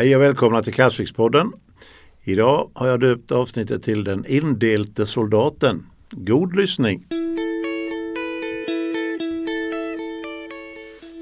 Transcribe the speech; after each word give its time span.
Hej 0.00 0.16
och 0.16 0.22
välkomna 0.22 0.62
till 0.62 0.74
Kalvsvikspodden. 0.74 1.52
Idag 2.22 2.70
har 2.74 2.88
jag 2.88 3.00
döpt 3.00 3.32
avsnittet 3.32 3.82
till 3.82 4.04
Den 4.04 4.24
indelte 4.28 5.06
soldaten. 5.06 5.86
God 6.10 6.56
lyssning! 6.56 7.06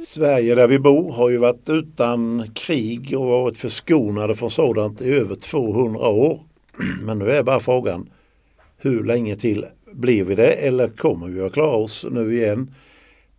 Sverige 0.04 0.54
där 0.54 0.68
vi 0.68 0.78
bor 0.78 1.12
har 1.12 1.30
ju 1.30 1.36
varit 1.36 1.68
utan 1.68 2.50
krig 2.54 3.14
och 3.18 3.26
varit 3.26 3.58
förskonade 3.58 4.34
från 4.34 4.50
sådant 4.50 5.00
i 5.00 5.10
över 5.10 5.34
200 5.34 6.08
år. 6.08 6.40
Men 7.02 7.18
nu 7.18 7.30
är 7.30 7.42
bara 7.42 7.60
frågan 7.60 8.10
hur 8.76 9.04
länge 9.04 9.36
till 9.36 9.66
blir 9.92 10.24
vi 10.24 10.34
det 10.34 10.52
eller 10.52 10.88
kommer 10.88 11.28
vi 11.28 11.40
att 11.40 11.52
klara 11.52 11.76
oss 11.76 12.06
nu 12.10 12.34
igen? 12.34 12.74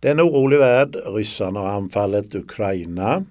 Det 0.00 0.08
är 0.08 0.12
en 0.12 0.20
orolig 0.20 0.58
värld. 0.58 0.96
Ryssarna 1.06 1.60
har 1.60 1.68
anfallit 1.68 2.34
Ukraina. 2.34 3.24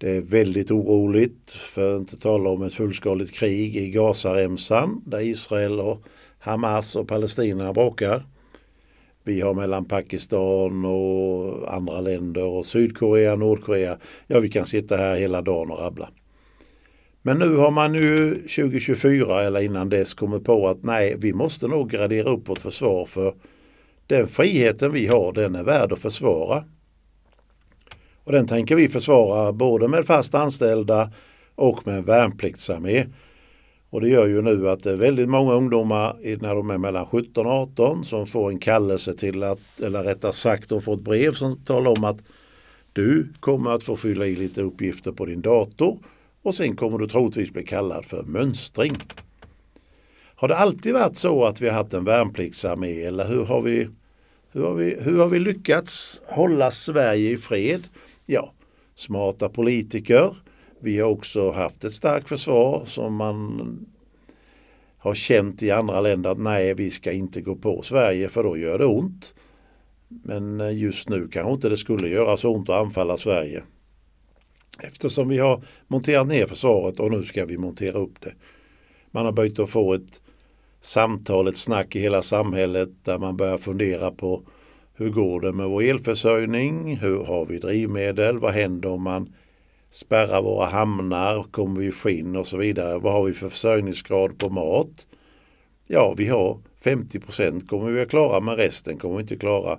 Det 0.00 0.10
är 0.10 0.20
väldigt 0.20 0.70
oroligt, 0.70 1.50
för 1.50 1.94
att 1.94 2.00
inte 2.00 2.18
tala 2.18 2.50
om 2.50 2.62
ett 2.62 2.74
fullskaligt 2.74 3.32
krig 3.32 3.76
i 3.76 3.90
Gazaremsan 3.90 5.02
där 5.06 5.20
Israel 5.20 5.80
och 5.80 6.02
Hamas 6.38 6.96
och 6.96 7.08
Palestina 7.08 7.72
bråkar. 7.72 8.22
Vi 9.24 9.40
har 9.40 9.54
mellan 9.54 9.84
Pakistan 9.84 10.84
och 10.84 11.74
andra 11.74 12.00
länder 12.00 12.44
och 12.44 12.66
Sydkorea, 12.66 13.36
Nordkorea. 13.36 13.98
Ja, 14.26 14.40
vi 14.40 14.48
kan 14.48 14.66
sitta 14.66 14.96
här 14.96 15.16
hela 15.16 15.42
dagen 15.42 15.70
och 15.70 15.78
rabbla. 15.78 16.08
Men 17.22 17.38
nu 17.38 17.56
har 17.56 17.70
man 17.70 17.94
ju 17.94 18.34
2024 18.34 19.42
eller 19.42 19.60
innan 19.60 19.88
dess 19.88 20.14
kommit 20.14 20.44
på 20.44 20.68
att 20.68 20.82
nej, 20.82 21.16
vi 21.18 21.32
måste 21.32 21.68
nog 21.68 21.90
gradera 21.90 22.30
upp 22.30 22.48
vårt 22.48 22.62
försvar 22.62 23.06
för 23.06 23.34
den 24.06 24.28
friheten 24.28 24.92
vi 24.92 25.06
har, 25.06 25.32
den 25.32 25.54
är 25.54 25.64
värd 25.64 25.92
att 25.92 26.00
försvara. 26.00 26.64
Och 28.28 28.34
den 28.34 28.46
tänker 28.46 28.76
vi 28.76 28.88
försvara 28.88 29.52
både 29.52 29.88
med 29.88 30.06
fast 30.06 30.34
anställda 30.34 31.12
och 31.54 31.86
med 31.86 32.04
värnpliktsarmé. 32.04 33.06
Och 33.90 34.00
det 34.00 34.08
gör 34.08 34.26
ju 34.26 34.42
nu 34.42 34.68
att 34.68 34.82
det 34.82 34.92
är 34.92 34.96
väldigt 34.96 35.28
många 35.28 35.52
ungdomar 35.52 36.16
när 36.40 36.54
de 36.54 36.70
är 36.70 36.78
mellan 36.78 37.06
17 37.06 37.46
och 37.46 37.52
18 37.52 38.04
som 38.04 38.26
får 38.26 38.50
en 38.50 38.58
kallelse 38.58 39.14
till 39.14 39.42
att, 39.42 39.80
eller 39.80 40.02
rättare 40.02 40.32
sagt 40.32 40.68
de 40.68 40.82
får 40.82 40.94
ett 40.94 41.00
brev 41.00 41.32
som 41.32 41.56
talar 41.56 41.90
om 41.90 42.04
att 42.04 42.18
du 42.92 43.28
kommer 43.40 43.70
att 43.70 43.82
få 43.82 43.96
fylla 43.96 44.26
i 44.26 44.36
lite 44.36 44.62
uppgifter 44.62 45.12
på 45.12 45.24
din 45.24 45.40
dator 45.40 45.98
och 46.42 46.54
sen 46.54 46.76
kommer 46.76 46.98
du 46.98 47.08
troligtvis 47.08 47.50
bli 47.50 47.64
kallad 47.64 48.04
för 48.04 48.22
mönstring. 48.22 48.96
Har 50.34 50.48
det 50.48 50.56
alltid 50.56 50.94
varit 50.94 51.16
så 51.16 51.44
att 51.44 51.60
vi 51.60 51.68
har 51.68 51.74
haft 51.74 51.94
en 51.94 52.04
värnpliktsarmé 52.04 53.02
eller 53.02 53.28
hur 53.28 53.44
har 53.44 53.62
vi, 53.62 53.88
hur 54.52 54.62
har 54.62 54.74
vi, 54.74 54.96
hur 55.00 55.18
har 55.18 55.28
vi 55.28 55.38
lyckats 55.38 56.20
hålla 56.26 56.70
Sverige 56.70 57.30
i 57.30 57.36
fred? 57.36 57.82
Ja, 58.30 58.52
smarta 58.94 59.48
politiker. 59.48 60.36
Vi 60.80 60.98
har 60.98 61.10
också 61.10 61.50
haft 61.50 61.84
ett 61.84 61.92
starkt 61.92 62.28
försvar 62.28 62.84
som 62.86 63.14
man 63.14 63.86
har 64.98 65.14
känt 65.14 65.62
i 65.62 65.70
andra 65.70 66.00
länder 66.00 66.30
att 66.30 66.38
nej, 66.38 66.74
vi 66.74 66.90
ska 66.90 67.12
inte 67.12 67.40
gå 67.40 67.56
på 67.56 67.82
Sverige 67.82 68.28
för 68.28 68.42
då 68.42 68.56
gör 68.56 68.78
det 68.78 68.86
ont. 68.86 69.34
Men 70.08 70.60
eh, 70.60 70.76
just 70.78 71.08
nu 71.08 71.28
kanske 71.28 71.52
inte 71.52 71.68
det 71.68 71.76
skulle 71.76 72.08
göra 72.08 72.36
så 72.36 72.54
ont 72.54 72.68
att 72.68 72.84
anfalla 72.84 73.16
Sverige. 73.16 73.62
Eftersom 74.82 75.28
vi 75.28 75.38
har 75.38 75.62
monterat 75.86 76.28
ner 76.28 76.46
försvaret 76.46 77.00
och 77.00 77.10
nu 77.10 77.24
ska 77.24 77.46
vi 77.46 77.58
montera 77.58 77.98
upp 77.98 78.20
det. 78.20 78.32
Man 79.10 79.24
har 79.24 79.32
börjat 79.32 79.58
att 79.58 79.70
få 79.70 79.94
ett 79.94 80.22
samtal, 80.80 81.48
ett 81.48 81.58
snack 81.58 81.96
i 81.96 82.00
hela 82.00 82.22
samhället 82.22 82.90
där 83.02 83.18
man 83.18 83.36
börjar 83.36 83.58
fundera 83.58 84.10
på 84.10 84.42
hur 84.98 85.10
går 85.10 85.40
det 85.40 85.52
med 85.52 85.68
vår 85.68 85.82
elförsörjning? 85.82 86.96
Hur 86.96 87.24
har 87.24 87.46
vi 87.46 87.58
drivmedel? 87.58 88.38
Vad 88.38 88.52
händer 88.52 88.88
om 88.88 89.02
man 89.02 89.34
spärrar 89.90 90.42
våra 90.42 90.66
hamnar? 90.66 91.42
Kommer 91.50 91.80
vi 91.80 91.92
få 91.92 92.10
in 92.10 92.36
och 92.36 92.46
så 92.46 92.56
vidare? 92.56 92.98
Vad 92.98 93.12
har 93.12 93.24
vi 93.24 93.32
för 93.32 93.48
försörjningsgrad 93.48 94.38
på 94.38 94.48
mat? 94.48 95.06
Ja, 95.86 96.14
vi 96.16 96.26
har 96.26 96.58
50 96.80 97.20
procent 97.20 97.68
kommer 97.68 97.90
vi 97.90 98.00
att 98.00 98.10
klara 98.10 98.40
men 98.40 98.56
resten 98.56 98.98
kommer 98.98 99.16
vi 99.16 99.20
inte 99.20 99.36
klara. 99.36 99.78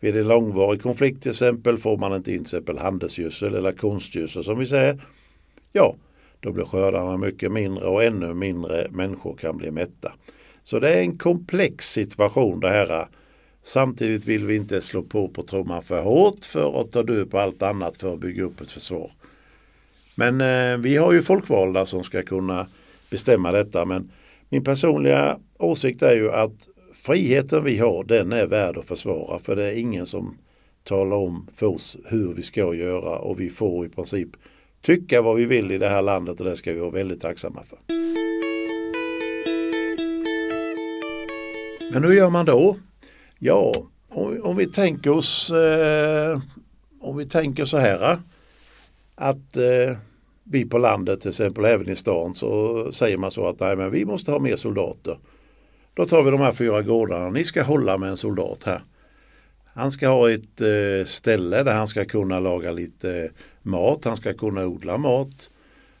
Vid 0.00 0.16
en 0.16 0.28
långvarig 0.28 0.82
konflikt 0.82 1.22
till 1.22 1.30
exempel 1.30 1.78
får 1.78 1.96
man 1.96 2.14
inte 2.14 2.30
in 2.30 2.36
till 2.36 2.42
exempel 2.42 2.78
handelsgödsel 2.78 3.54
eller 3.54 3.72
konstgödsel 3.72 4.44
som 4.44 4.58
vi 4.58 4.66
säger. 4.66 5.00
Ja, 5.72 5.96
då 6.40 6.52
blir 6.52 6.64
skördarna 6.64 7.16
mycket 7.16 7.52
mindre 7.52 7.84
och 7.84 8.04
ännu 8.04 8.34
mindre 8.34 8.86
människor 8.90 9.36
kan 9.36 9.56
bli 9.56 9.70
mätta. 9.70 10.12
Så 10.64 10.78
det 10.80 10.94
är 10.94 11.00
en 11.00 11.18
komplex 11.18 11.92
situation 11.92 12.60
det 12.60 12.68
här. 12.68 13.08
Samtidigt 13.66 14.26
vill 14.26 14.44
vi 14.44 14.56
inte 14.56 14.80
slå 14.80 15.02
på 15.02 15.28
på 15.28 15.42
trumman 15.42 15.82
för 15.82 16.02
hårt 16.02 16.44
för 16.44 16.80
att 16.80 16.92
ta 16.92 17.02
död 17.02 17.30
på 17.30 17.38
allt 17.38 17.62
annat 17.62 17.96
för 17.96 18.14
att 18.14 18.20
bygga 18.20 18.42
upp 18.42 18.60
ett 18.60 18.70
försvar. 18.70 19.12
Men 20.14 20.40
eh, 20.40 20.78
vi 20.78 20.96
har 20.96 21.12
ju 21.12 21.22
folkvalda 21.22 21.86
som 21.86 22.02
ska 22.02 22.22
kunna 22.22 22.66
bestämma 23.10 23.52
detta. 23.52 23.84
Men 23.84 24.10
min 24.48 24.64
personliga 24.64 25.38
åsikt 25.58 26.02
är 26.02 26.14
ju 26.14 26.32
att 26.32 26.68
friheten 26.94 27.64
vi 27.64 27.78
har 27.78 28.04
den 28.04 28.32
är 28.32 28.46
värd 28.46 28.78
att 28.78 28.86
försvara 28.86 29.38
för 29.38 29.56
det 29.56 29.64
är 29.64 29.78
ingen 29.78 30.06
som 30.06 30.38
talar 30.84 31.16
om 31.16 31.48
för 31.54 31.66
oss 31.66 31.96
hur 32.04 32.34
vi 32.34 32.42
ska 32.42 32.74
göra 32.74 33.18
och 33.18 33.40
vi 33.40 33.50
får 33.50 33.86
i 33.86 33.88
princip 33.88 34.28
tycka 34.82 35.22
vad 35.22 35.36
vi 35.36 35.44
vill 35.44 35.70
i 35.70 35.78
det 35.78 35.88
här 35.88 36.02
landet 36.02 36.40
och 36.40 36.46
det 36.46 36.56
ska 36.56 36.72
vi 36.72 36.80
vara 36.80 36.90
väldigt 36.90 37.20
tacksamma 37.20 37.62
för. 37.64 37.78
Men 41.92 42.04
hur 42.04 42.12
gör 42.12 42.30
man 42.30 42.46
då? 42.46 42.76
Ja, 43.38 43.74
om, 44.08 44.40
om 44.42 44.56
vi 44.56 44.66
tänker 44.66 45.10
oss 45.10 45.50
eh, 45.50 46.40
om 47.00 47.16
vi 47.16 47.26
tänker 47.26 47.64
så 47.64 47.78
här 47.78 48.12
eh, 48.12 48.18
att 49.14 49.56
eh, 49.56 49.96
vi 50.44 50.64
på 50.64 50.78
landet 50.78 51.20
till 51.20 51.30
exempel 51.30 51.64
även 51.64 51.88
i 51.88 51.96
stan 51.96 52.34
så 52.34 52.92
säger 52.92 53.16
man 53.16 53.30
så 53.30 53.48
att 53.48 53.60
nej, 53.60 53.76
men 53.76 53.90
vi 53.90 54.04
måste 54.04 54.30
ha 54.30 54.38
mer 54.38 54.56
soldater. 54.56 55.18
Då 55.94 56.06
tar 56.06 56.22
vi 56.22 56.30
de 56.30 56.40
här 56.40 56.52
fyra 56.52 56.82
gårdarna. 56.82 57.30
Ni 57.30 57.44
ska 57.44 57.62
hålla 57.62 57.98
med 57.98 58.10
en 58.10 58.16
soldat 58.16 58.64
här. 58.64 58.80
Han 59.74 59.90
ska 59.90 60.08
ha 60.08 60.30
ett 60.30 60.60
eh, 60.60 61.06
ställe 61.06 61.62
där 61.62 61.74
han 61.74 61.88
ska 61.88 62.04
kunna 62.04 62.40
laga 62.40 62.72
lite 62.72 63.22
eh, 63.22 63.30
mat. 63.62 64.04
Han 64.04 64.16
ska 64.16 64.34
kunna 64.34 64.66
odla 64.66 64.96
mat. 64.96 65.50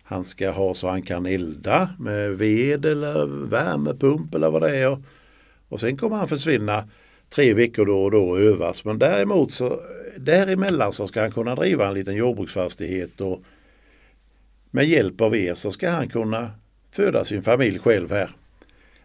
Han 0.02 0.24
ska 0.24 0.50
ha 0.50 0.74
så 0.74 0.88
han 0.88 1.02
kan 1.02 1.26
elda 1.26 1.88
med 1.98 2.38
ved 2.38 2.86
eller 2.86 3.26
värmepump 3.26 4.34
eller 4.34 4.50
vad 4.50 4.62
det 4.62 4.76
är. 4.76 5.02
Och 5.68 5.80
sen 5.80 5.96
kommer 5.96 6.16
han 6.16 6.28
försvinna 6.28 6.88
tre 7.34 7.54
veckor 7.54 7.86
då 7.86 8.02
och 8.04 8.10
då 8.10 8.28
och 8.28 8.40
övas. 8.40 8.84
Men 8.84 8.98
däremot 8.98 9.52
så 9.52 9.80
däremellan 10.16 10.92
så 10.92 11.08
ska 11.08 11.20
han 11.20 11.32
kunna 11.32 11.54
driva 11.54 11.88
en 11.88 11.94
liten 11.94 12.14
jordbruksfastighet 12.14 13.20
och 13.20 13.42
med 14.70 14.84
hjälp 14.84 15.20
av 15.20 15.36
er 15.36 15.54
så 15.54 15.70
ska 15.70 15.90
han 15.90 16.08
kunna 16.08 16.50
föda 16.90 17.24
sin 17.24 17.42
familj 17.42 17.78
själv 17.78 18.10
här. 18.10 18.30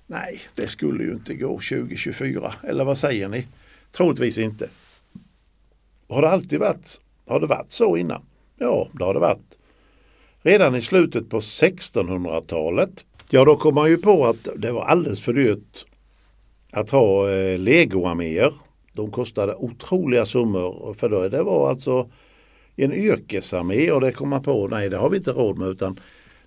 Nej, 0.07 0.41
det 0.55 0.67
skulle 0.67 1.03
ju 1.03 1.11
inte 1.11 1.33
gå 1.33 1.47
2024. 1.47 2.53
Eller 2.63 2.83
vad 2.83 2.97
säger 2.97 3.27
ni? 3.27 3.47
Troligtvis 3.91 4.37
inte. 4.37 4.69
Har 6.09 6.21
det 6.21 6.29
alltid 6.29 6.59
varit, 6.59 7.01
har 7.27 7.39
det 7.39 7.47
varit 7.47 7.71
så 7.71 7.97
innan? 7.97 8.21
Ja, 8.57 8.89
det 8.93 9.03
har 9.03 9.13
det 9.13 9.19
varit. 9.19 9.57
Redan 10.41 10.75
i 10.75 10.81
slutet 10.81 11.29
på 11.29 11.39
1600-talet, 11.39 13.05
ja 13.29 13.45
då 13.45 13.55
kom 13.55 13.75
man 13.75 13.89
ju 13.89 13.97
på 13.97 14.25
att 14.25 14.47
det 14.55 14.71
var 14.71 14.85
alldeles 14.85 15.21
för 15.21 15.33
dyrt 15.33 15.85
att 16.71 16.89
ha 16.89 17.29
eh, 17.31 17.59
legoarméer. 17.59 18.53
De 18.93 19.11
kostade 19.11 19.55
otroliga 19.55 20.25
summor 20.25 20.93
för 20.93 21.09
då, 21.09 21.29
det 21.29 21.43
var 21.43 21.69
alltså 21.69 22.09
en 22.75 22.93
yrkesarmé 22.93 23.91
och 23.91 24.01
det 24.01 24.11
kom 24.11 24.29
man 24.29 24.43
på, 24.43 24.67
nej 24.67 24.89
det 24.89 24.97
har 24.97 25.09
vi 25.09 25.17
inte 25.17 25.31
råd 25.31 25.57
med 25.57 25.67
utan 25.69 25.99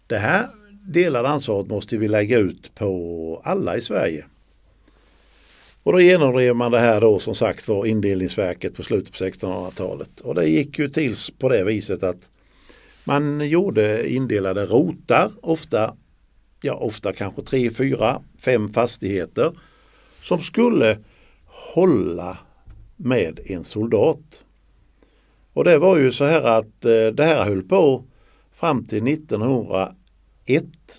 det 0.06 0.18
här 0.18 0.46
delade 0.82 1.28
ansvaret 1.28 1.68
måste 1.68 1.96
vi 1.96 2.08
lägga 2.08 2.38
ut 2.38 2.74
på 2.74 3.40
alla 3.44 3.76
i 3.76 3.82
Sverige. 3.82 4.24
Och 5.82 5.92
då 5.92 6.00
genomdrev 6.00 6.56
man 6.56 6.72
det 6.72 6.80
här 6.80 7.00
då 7.00 7.18
som 7.18 7.34
sagt 7.34 7.68
var 7.68 7.86
indelningsverket 7.86 8.74
på 8.74 8.82
slutet 8.82 9.18
på 9.18 9.24
1600-talet. 9.24 10.20
Och 10.20 10.34
det 10.34 10.48
gick 10.48 10.78
ju 10.78 10.88
till 10.88 11.14
på 11.38 11.48
det 11.48 11.64
viset 11.64 12.02
att 12.02 12.28
man 13.04 13.48
gjorde 13.48 14.12
indelade 14.12 14.66
rotar, 14.66 15.30
ofta, 15.40 15.96
ja, 16.62 16.74
ofta 16.74 17.12
kanske 17.12 17.42
tre, 17.42 17.70
fyra, 17.70 18.22
fem 18.38 18.72
fastigheter 18.72 19.52
som 20.22 20.42
skulle 20.42 20.98
hålla 21.46 22.38
med 22.96 23.40
en 23.44 23.64
soldat. 23.64 24.44
Och 25.52 25.64
det 25.64 25.78
var 25.78 25.96
ju 25.96 26.12
så 26.12 26.24
här 26.24 26.42
att 26.42 26.84
eh, 26.84 27.06
det 27.06 27.24
här 27.24 27.44
höll 27.44 27.62
på 27.62 28.04
fram 28.52 28.84
till 28.84 29.08
1901 29.08 29.94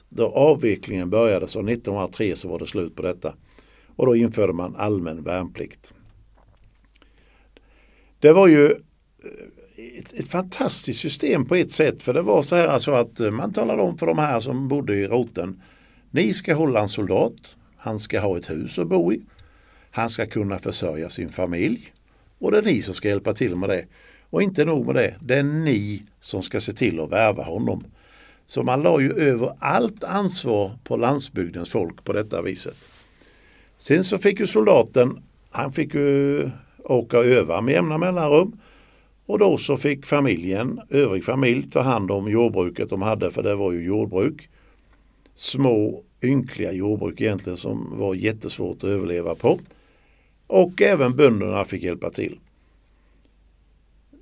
då 0.10 0.28
avvecklingen 0.28 1.10
började. 1.10 1.48
Så 1.48 1.60
1903 1.60 2.36
så 2.36 2.48
var 2.48 2.60
det 2.60 2.66
slut 2.66 2.96
på 2.96 3.02
detta. 3.02 3.34
Och 3.96 4.06
då 4.06 4.16
införde 4.16 4.54
man 4.54 4.76
allmän 4.76 5.24
värnplikt. 5.24 5.94
Det 8.20 8.34
var 8.34 8.48
ju 8.48 8.66
eh, 8.66 8.80
ett, 10.00 10.14
ett, 10.14 10.28
fantastiskt 10.28 11.00
system 11.00 11.46
på 11.46 11.56
ett 11.56 11.72
sätt 11.72 12.04
för 12.04 12.14
det 12.14 12.22
var 12.22 12.42
så 12.42 12.56
här 12.56 12.68
alltså 12.68 12.92
att 12.92 13.20
eh, 13.20 13.32
man 13.32 13.54
talade 13.54 13.82
om 13.82 13.98
för 13.98 14.08
de 14.08 14.18
här 14.18 14.40
som 14.40 14.68
bodde 14.68 14.96
i 14.96 15.08
roten. 15.08 15.62
Ni 16.12 16.34
ska 16.34 16.56
hålla 16.56 16.80
en 16.80 16.90
soldat. 16.90 17.56
Han 17.84 18.00
ska 18.00 18.20
ha 18.20 18.38
ett 18.38 18.50
hus 18.50 18.80
att 18.80 18.88
bo 18.88 19.14
i. 19.14 19.22
Han 19.92 20.10
ska 20.10 20.26
kunna 20.26 20.60
försörja 20.60 21.10
sin 21.10 21.30
familj. 21.30 21.94
Och 22.40 22.52
det 22.52 22.58
är 22.58 22.62
ni 22.62 22.82
som 22.82 22.94
ska 22.94 23.08
hjälpa 23.08 23.34
till 23.34 23.56
med 23.56 23.70
det. 23.70 23.86
Och 24.30 24.42
inte 24.42 24.66
nog 24.66 24.86
med 24.86 24.96
det, 24.96 25.16
det 25.22 25.36
är 25.36 25.44
ni 25.44 26.04
som 26.20 26.44
ska 26.44 26.60
se 26.60 26.74
till 26.74 27.00
att 27.00 27.12
värva 27.12 27.44
honom. 27.44 27.84
Så 28.46 28.64
man 28.64 28.82
la 28.82 29.02
ju 29.02 29.14
över 29.14 29.52
allt 29.60 30.04
ansvar 30.04 30.72
på 30.84 30.98
landsbygdens 30.98 31.70
folk 31.70 32.04
på 32.04 32.14
detta 32.14 32.42
viset. 32.42 32.78
Sen 33.78 34.04
så 34.04 34.18
fick 34.18 34.40
ju 34.40 34.48
soldaten, 34.48 35.24
han 35.52 35.74
fick 35.74 35.94
ju 35.94 36.50
åka 36.84 37.20
och 37.20 37.26
öva 37.26 37.62
med 37.62 37.74
jämna 37.74 37.98
mellanrum. 37.98 38.60
Och 39.26 39.40
då 39.40 39.58
så 39.58 39.78
fick 39.78 40.06
familjen, 40.06 40.82
övrig 40.90 41.26
familj, 41.26 41.70
ta 41.72 41.82
hand 41.82 42.12
om 42.12 42.32
jordbruket 42.32 42.90
de 42.90 43.02
hade, 43.02 43.32
för 43.32 43.44
det 43.44 43.56
var 43.56 43.72
ju 43.72 43.86
jordbruk. 43.86 44.50
Små 45.36 46.04
ynkliga 46.24 46.72
jordbruk 46.72 47.22
egentligen 47.22 47.58
som 47.58 47.98
var 47.98 48.16
jättesvårt 48.16 48.78
att 48.78 48.90
överleva 48.90 49.36
på. 49.36 49.60
Och 50.48 50.82
även 50.82 51.16
bönderna 51.16 51.66
fick 51.66 51.84
hjälpa 51.84 52.10
till. 52.10 52.40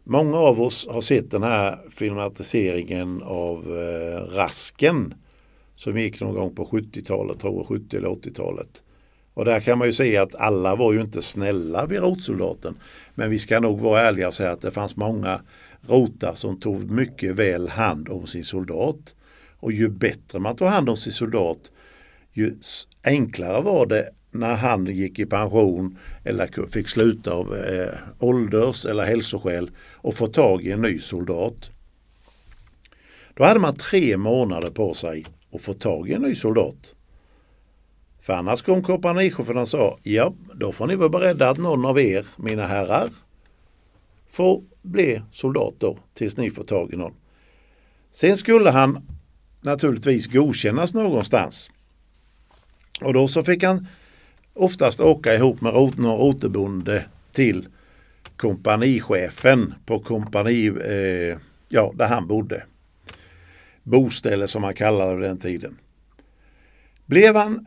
Många 0.04 0.38
av 0.38 0.62
oss 0.62 0.88
har 0.92 1.02
sett 1.02 1.32
den 1.32 1.44
här 1.44 1.80
filmatiseringen 1.90 3.24
av 3.24 3.58
eh, 3.58 4.36
Rasken 4.36 5.14
som 5.76 6.00
gick 6.00 6.22
någon 6.22 6.34
gång 6.34 6.56
på 6.56 6.66
70-talet, 6.66 7.40
tror 7.40 7.56
jag, 7.56 7.68
70 7.68 7.98
eller 7.98 8.08
80-talet. 8.08 8.84
Och 9.34 9.46
där 9.46 9.60
kan 9.60 9.78
man 9.78 9.88
ju 9.88 9.94
se 9.94 10.18
att 10.18 10.36
alla 10.36 10.76
var 10.76 10.94
ju 10.94 11.02
inte 11.02 11.22
snälla 11.22 11.86
vid 11.86 12.00
rotsoldaten. 12.00 12.76
Men 13.16 13.30
vi 13.30 13.40
ska 13.40 13.60
nog 13.60 13.80
vara 13.80 14.02
ärliga 14.02 14.28
och 14.28 14.34
säga 14.34 14.52
att 14.52 14.62
det 14.62 14.72
fanns 14.72 14.96
många 14.96 15.42
rotar 15.82 16.36
som 16.36 16.60
tog 16.60 16.92
mycket 16.92 17.36
väl 17.36 17.70
hand 17.70 18.10
om 18.10 18.28
sin 18.28 18.44
soldat. 18.44 19.16
Och 19.60 19.72
ju 19.72 19.90
bättre 19.90 20.40
man 20.40 20.56
tog 20.56 20.68
hand 20.68 20.90
om 20.90 20.98
sin 20.98 21.14
soldat, 21.14 21.72
ju 22.34 22.56
enklare 23.04 23.62
var 23.62 23.86
det 23.86 24.10
när 24.32 24.56
han 24.56 24.86
gick 24.86 25.20
i 25.20 25.26
pension 25.26 25.98
eller 26.24 26.68
fick 26.68 26.88
sluta 26.88 27.32
av 27.34 27.56
eh, 27.56 27.94
ålders 28.20 28.86
eller 28.86 29.04
hälsoskäl 29.04 29.72
och 29.94 30.16
få 30.16 30.28
tag 30.28 30.64
i 30.64 30.72
en 30.72 30.82
ny 30.82 31.00
soldat. 31.00 31.70
Då 33.34 33.44
hade 33.44 33.60
man 33.60 33.76
tre 33.76 34.18
månader 34.18 34.70
på 34.70 34.94
sig 34.94 35.26
att 35.54 35.62
få 35.62 35.74
tag 35.74 36.10
i 36.10 36.14
en 36.14 36.22
ny 36.22 36.36
soldat. 36.36 36.96
För 38.22 38.34
annars 38.34 38.62
kom 38.62 38.84
kompanichefen 38.84 39.58
och 39.58 39.68
sa, 39.68 40.00
ja, 40.04 40.34
då 40.54 40.72
får 40.72 40.88
ni 40.88 40.96
vara 40.96 41.10
beredda 41.10 41.50
att 41.50 41.58
någon 41.58 41.86
av 41.86 42.00
er, 42.00 42.26
mina 42.38 42.68
herrar, 42.68 43.10
får 44.30 44.64
bli 44.82 45.22
soldat 45.32 45.74
då, 45.78 45.98
tills 46.14 46.38
ni 46.38 46.52
får 46.52 46.64
tag 46.64 46.94
i 46.94 46.96
någon. 46.96 47.14
Sen 48.12 48.38
skulle 48.38 48.70
han 48.70 49.08
naturligtvis 49.62 50.28
godkännas 50.28 50.94
någonstans. 50.94 51.72
Och 53.02 53.14
då 53.14 53.28
så 53.28 53.44
fick 53.44 53.64
han 53.64 53.88
oftast 54.54 55.02
åka 55.02 55.36
ihop 55.36 55.62
med 55.62 55.74
någon 55.74 56.20
rotebonde 56.20 57.06
till 57.32 57.68
kompanichefen 58.36 59.74
på 59.86 60.00
kompani, 60.00 60.68
eh, 60.68 61.38
ja, 61.70 61.94
där 61.96 62.08
han 62.08 62.28
bodde. 62.28 62.64
Boställe 63.84 64.48
som 64.48 64.62
man 64.62 64.74
kallade 64.74 65.20
det 65.20 65.28
den 65.28 65.38
tiden. 65.38 65.78
Blev 67.06 67.36
han 67.36 67.66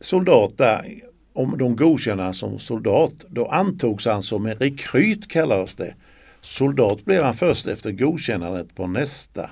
soldat 0.00 0.58
där, 0.58 0.84
om 1.32 1.58
de 1.58 1.76
godkände 1.76 2.32
som 2.32 2.58
soldat, 2.58 3.12
då 3.28 3.46
antogs 3.46 4.06
han 4.06 4.22
som 4.22 4.46
en 4.46 4.54
rekryt 4.54 5.28
kallades 5.28 5.76
det. 5.76 5.94
Soldat 6.40 7.04
blev 7.04 7.22
han 7.24 7.34
först 7.34 7.66
efter 7.66 7.92
godkännandet 7.92 8.74
på 8.74 8.86
nästa 8.86 9.50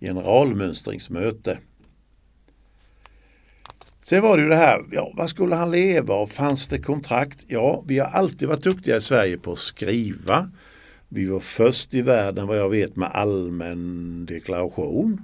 generalmönstringsmöte. 0.00 1.58
Sen 4.08 4.22
var 4.22 4.36
det 4.36 4.42
ju 4.42 4.48
det 4.48 4.56
här, 4.56 4.84
ja, 4.90 5.12
vad 5.14 5.30
skulle 5.30 5.54
han 5.54 5.70
leva 5.70 6.14
av? 6.14 6.26
Fanns 6.26 6.68
det 6.68 6.78
kontrakt? 6.78 7.44
Ja, 7.46 7.84
vi 7.86 7.98
har 7.98 8.06
alltid 8.06 8.48
varit 8.48 8.62
duktiga 8.62 8.96
i 8.96 9.00
Sverige 9.00 9.38
på 9.38 9.52
att 9.52 9.58
skriva. 9.58 10.50
Vi 11.08 11.26
var 11.26 11.40
först 11.40 11.94
i 11.94 12.02
världen 12.02 12.46
vad 12.46 12.58
jag 12.58 12.68
vet 12.68 12.96
med 12.96 13.08
allmän 13.12 14.26
deklaration. 14.26 15.22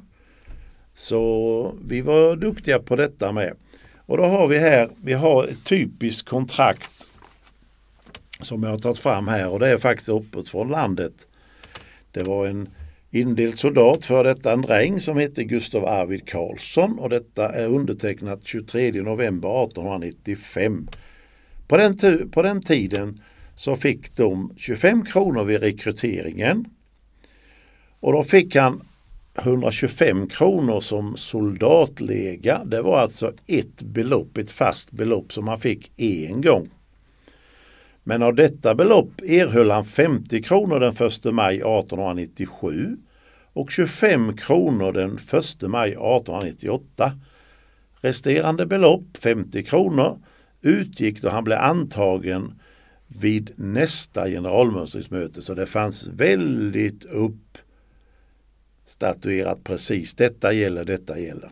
Så 0.94 1.74
vi 1.84 2.00
var 2.00 2.36
duktiga 2.36 2.78
på 2.78 2.96
detta 2.96 3.32
med. 3.32 3.52
Och 4.06 4.16
då 4.16 4.24
har 4.24 4.48
vi 4.48 4.58
här, 4.58 4.88
vi 5.02 5.12
har 5.12 5.44
ett 5.44 5.64
typiskt 5.64 6.28
kontrakt 6.28 7.06
som 8.40 8.62
jag 8.62 8.70
har 8.70 8.78
tagit 8.78 8.98
fram 8.98 9.28
här 9.28 9.48
och 9.48 9.58
det 9.60 9.68
är 9.68 9.78
faktiskt 9.78 10.08
uppåt 10.08 10.48
från 10.48 10.68
landet. 10.68 11.26
Det 12.10 12.22
var 12.22 12.46
en 12.46 12.68
Indelt 13.14 13.58
soldat 13.58 14.04
för 14.04 14.24
detta 14.24 14.52
en 14.52 14.62
dräng 14.62 15.00
som 15.00 15.16
hette 15.16 15.44
Gustav 15.44 15.84
Arvid 15.84 16.28
Karlsson 16.28 16.98
och 16.98 17.08
detta 17.08 17.48
är 17.48 17.66
undertecknat 17.66 18.40
23 18.44 19.02
november 19.02 19.64
1895. 19.64 20.88
På 21.68 21.76
den, 21.76 22.30
på 22.30 22.42
den 22.42 22.62
tiden 22.62 23.20
så 23.54 23.76
fick 23.76 24.16
de 24.16 24.52
25 24.56 25.04
kronor 25.04 25.44
vid 25.44 25.60
rekryteringen. 25.60 26.64
Och 28.00 28.12
då 28.12 28.24
fick 28.24 28.56
han 28.56 28.82
125 29.38 30.28
kronor 30.28 30.80
som 30.80 31.16
soldatlega. 31.16 32.64
Det 32.64 32.82
var 32.82 32.98
alltså 32.98 33.32
ett 33.48 33.82
belopp, 33.82 34.38
ett 34.38 34.52
fast 34.52 34.90
belopp 34.90 35.32
som 35.32 35.48
han 35.48 35.58
fick 35.58 36.00
en 36.00 36.40
gång. 36.40 36.68
Men 38.04 38.22
av 38.22 38.34
detta 38.34 38.74
belopp 38.74 39.20
erhöll 39.20 39.70
han 39.70 39.84
50 39.84 40.42
kronor 40.42 40.80
den 40.80 40.90
1 41.06 41.24
maj 41.24 41.54
1897 41.54 42.96
och 43.52 43.70
25 43.70 44.36
kronor 44.36 44.92
den 44.92 45.14
1 45.14 45.22
maj 45.62 45.88
1898. 45.88 47.12
Resterande 48.00 48.66
belopp, 48.66 49.16
50 49.16 49.62
kronor, 49.62 50.18
utgick 50.62 51.22
då 51.22 51.28
han 51.28 51.44
blev 51.44 51.58
antagen 51.58 52.60
vid 53.06 53.50
nästa 53.56 54.28
generalmönstringsmöte 54.28 55.42
så 55.42 55.54
det 55.54 55.66
fanns 55.66 56.06
väldigt 56.06 57.04
uppstatuerat 58.84 59.64
precis 59.64 60.14
detta 60.14 60.52
gäller, 60.52 60.84
detta 60.84 61.18
gäller. 61.18 61.50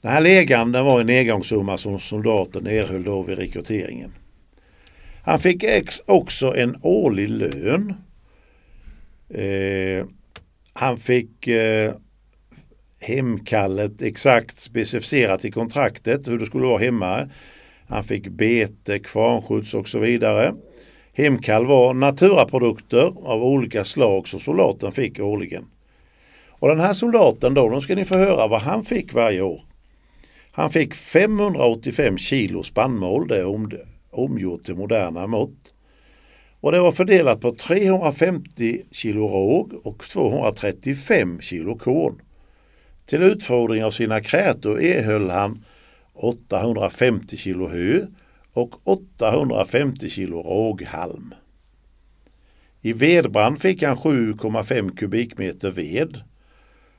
Den 0.00 0.12
här 0.12 0.20
legan 0.20 0.72
den 0.72 0.84
var 0.84 1.00
en 1.00 1.06
nedgångssumma 1.06 1.78
som 1.78 2.00
soldaten 2.00 2.66
erhöll 2.66 3.02
då 3.02 3.22
vid 3.22 3.38
rekryteringen. 3.38 4.12
Han 5.30 5.38
fick 5.38 5.64
också 6.06 6.56
en 6.56 6.76
årlig 6.82 7.30
lön. 7.30 7.94
Eh, 9.28 10.06
han 10.72 10.98
fick 10.98 11.46
eh, 11.46 11.94
hemkallet 13.00 14.02
exakt 14.02 14.60
specificerat 14.60 15.44
i 15.44 15.50
kontraktet 15.50 16.28
hur 16.28 16.38
det 16.38 16.46
skulle 16.46 16.66
vara 16.66 16.78
hemma. 16.78 17.28
Han 17.88 18.04
fick 18.04 18.28
bete, 18.28 18.98
kvarnskjuts 18.98 19.74
och 19.74 19.88
så 19.88 19.98
vidare. 19.98 20.54
Hemkall 21.14 21.66
var 21.66 21.94
naturaprodukter 21.94 23.12
av 23.24 23.44
olika 23.44 23.84
slag 23.84 24.28
som 24.28 24.40
soldaten 24.40 24.92
fick 24.92 25.20
årligen. 25.20 25.64
Och 26.48 26.68
den 26.68 26.80
här 26.80 26.92
soldaten 26.92 27.54
då, 27.54 27.68
då 27.68 27.80
ska 27.80 27.94
ni 27.94 28.04
få 28.04 28.16
höra 28.16 28.46
vad 28.46 28.62
han 28.62 28.84
fick 28.84 29.14
varje 29.14 29.40
år. 29.40 29.62
Han 30.52 30.70
fick 30.70 30.94
585 30.94 32.18
kilo 32.18 32.62
spannmål, 32.62 33.28
det 33.28 33.38
är 33.38 33.44
omgjort 34.10 34.64
till 34.64 34.74
moderna 34.74 35.26
mått. 35.26 35.74
Och 36.60 36.72
det 36.72 36.80
var 36.80 36.92
fördelat 36.92 37.40
på 37.40 37.54
350 37.54 38.82
kilo 38.90 39.26
råg 39.26 39.72
och 39.84 39.98
235 40.08 41.40
kilo 41.40 41.78
korn. 41.78 42.22
Till 43.06 43.22
utfodring 43.22 43.84
av 43.84 43.90
sina 43.90 44.20
krätor 44.20 44.80
erhöll 44.80 45.30
han 45.30 45.64
850 46.14 47.36
kilo 47.36 47.68
hö 47.68 48.06
och 48.52 48.88
850 48.88 50.08
kilo 50.08 50.42
råghalm. 50.42 51.34
I 52.80 52.92
vedbrand 52.92 53.60
fick 53.60 53.82
han 53.82 53.96
7,5 53.96 54.96
kubikmeter 54.96 55.70
ved. 55.70 56.22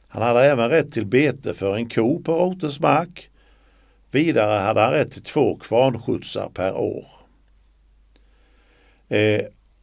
Han 0.08 0.22
hade 0.22 0.44
även 0.46 0.70
rätt 0.70 0.92
till 0.92 1.06
bete 1.06 1.54
för 1.54 1.76
en 1.76 1.90
ko 1.90 2.24
på 2.24 2.34
rotens 2.34 2.80
mark 2.80 3.30
Vidare 4.12 4.60
hade 4.60 4.82
han 4.82 4.94
rätt 4.94 5.12
till 5.12 5.24
två 5.24 5.56
kvarnskjutsar 5.56 6.50
per 6.54 6.78
år. 6.78 7.06
Eh, 9.10 9.42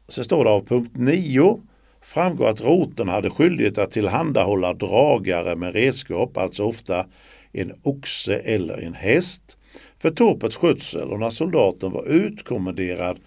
så 0.08 0.25
står 0.25 0.44
det 0.44 0.50
av 0.50 0.66
punkt 0.66 0.92
9 0.94 1.61
framgår 2.02 2.49
att 2.49 2.61
roten 2.61 3.08
hade 3.08 3.30
skyldighet 3.30 3.78
att 3.78 3.90
tillhandahålla 3.90 4.75
dragare 4.75 5.56
med 5.56 5.75
redskap, 5.75 6.37
alltså 6.37 6.64
ofta 6.64 7.06
en 7.52 7.73
oxe 7.82 8.35
eller 8.35 8.78
en 8.78 8.94
häst, 8.94 9.56
för 9.99 10.11
torpets 10.11 10.56
skötsel 10.56 11.08
och 11.08 11.20
när 11.20 11.30
soldaten 11.30 11.92
var 11.92 12.08
utkommenderad 12.08 13.18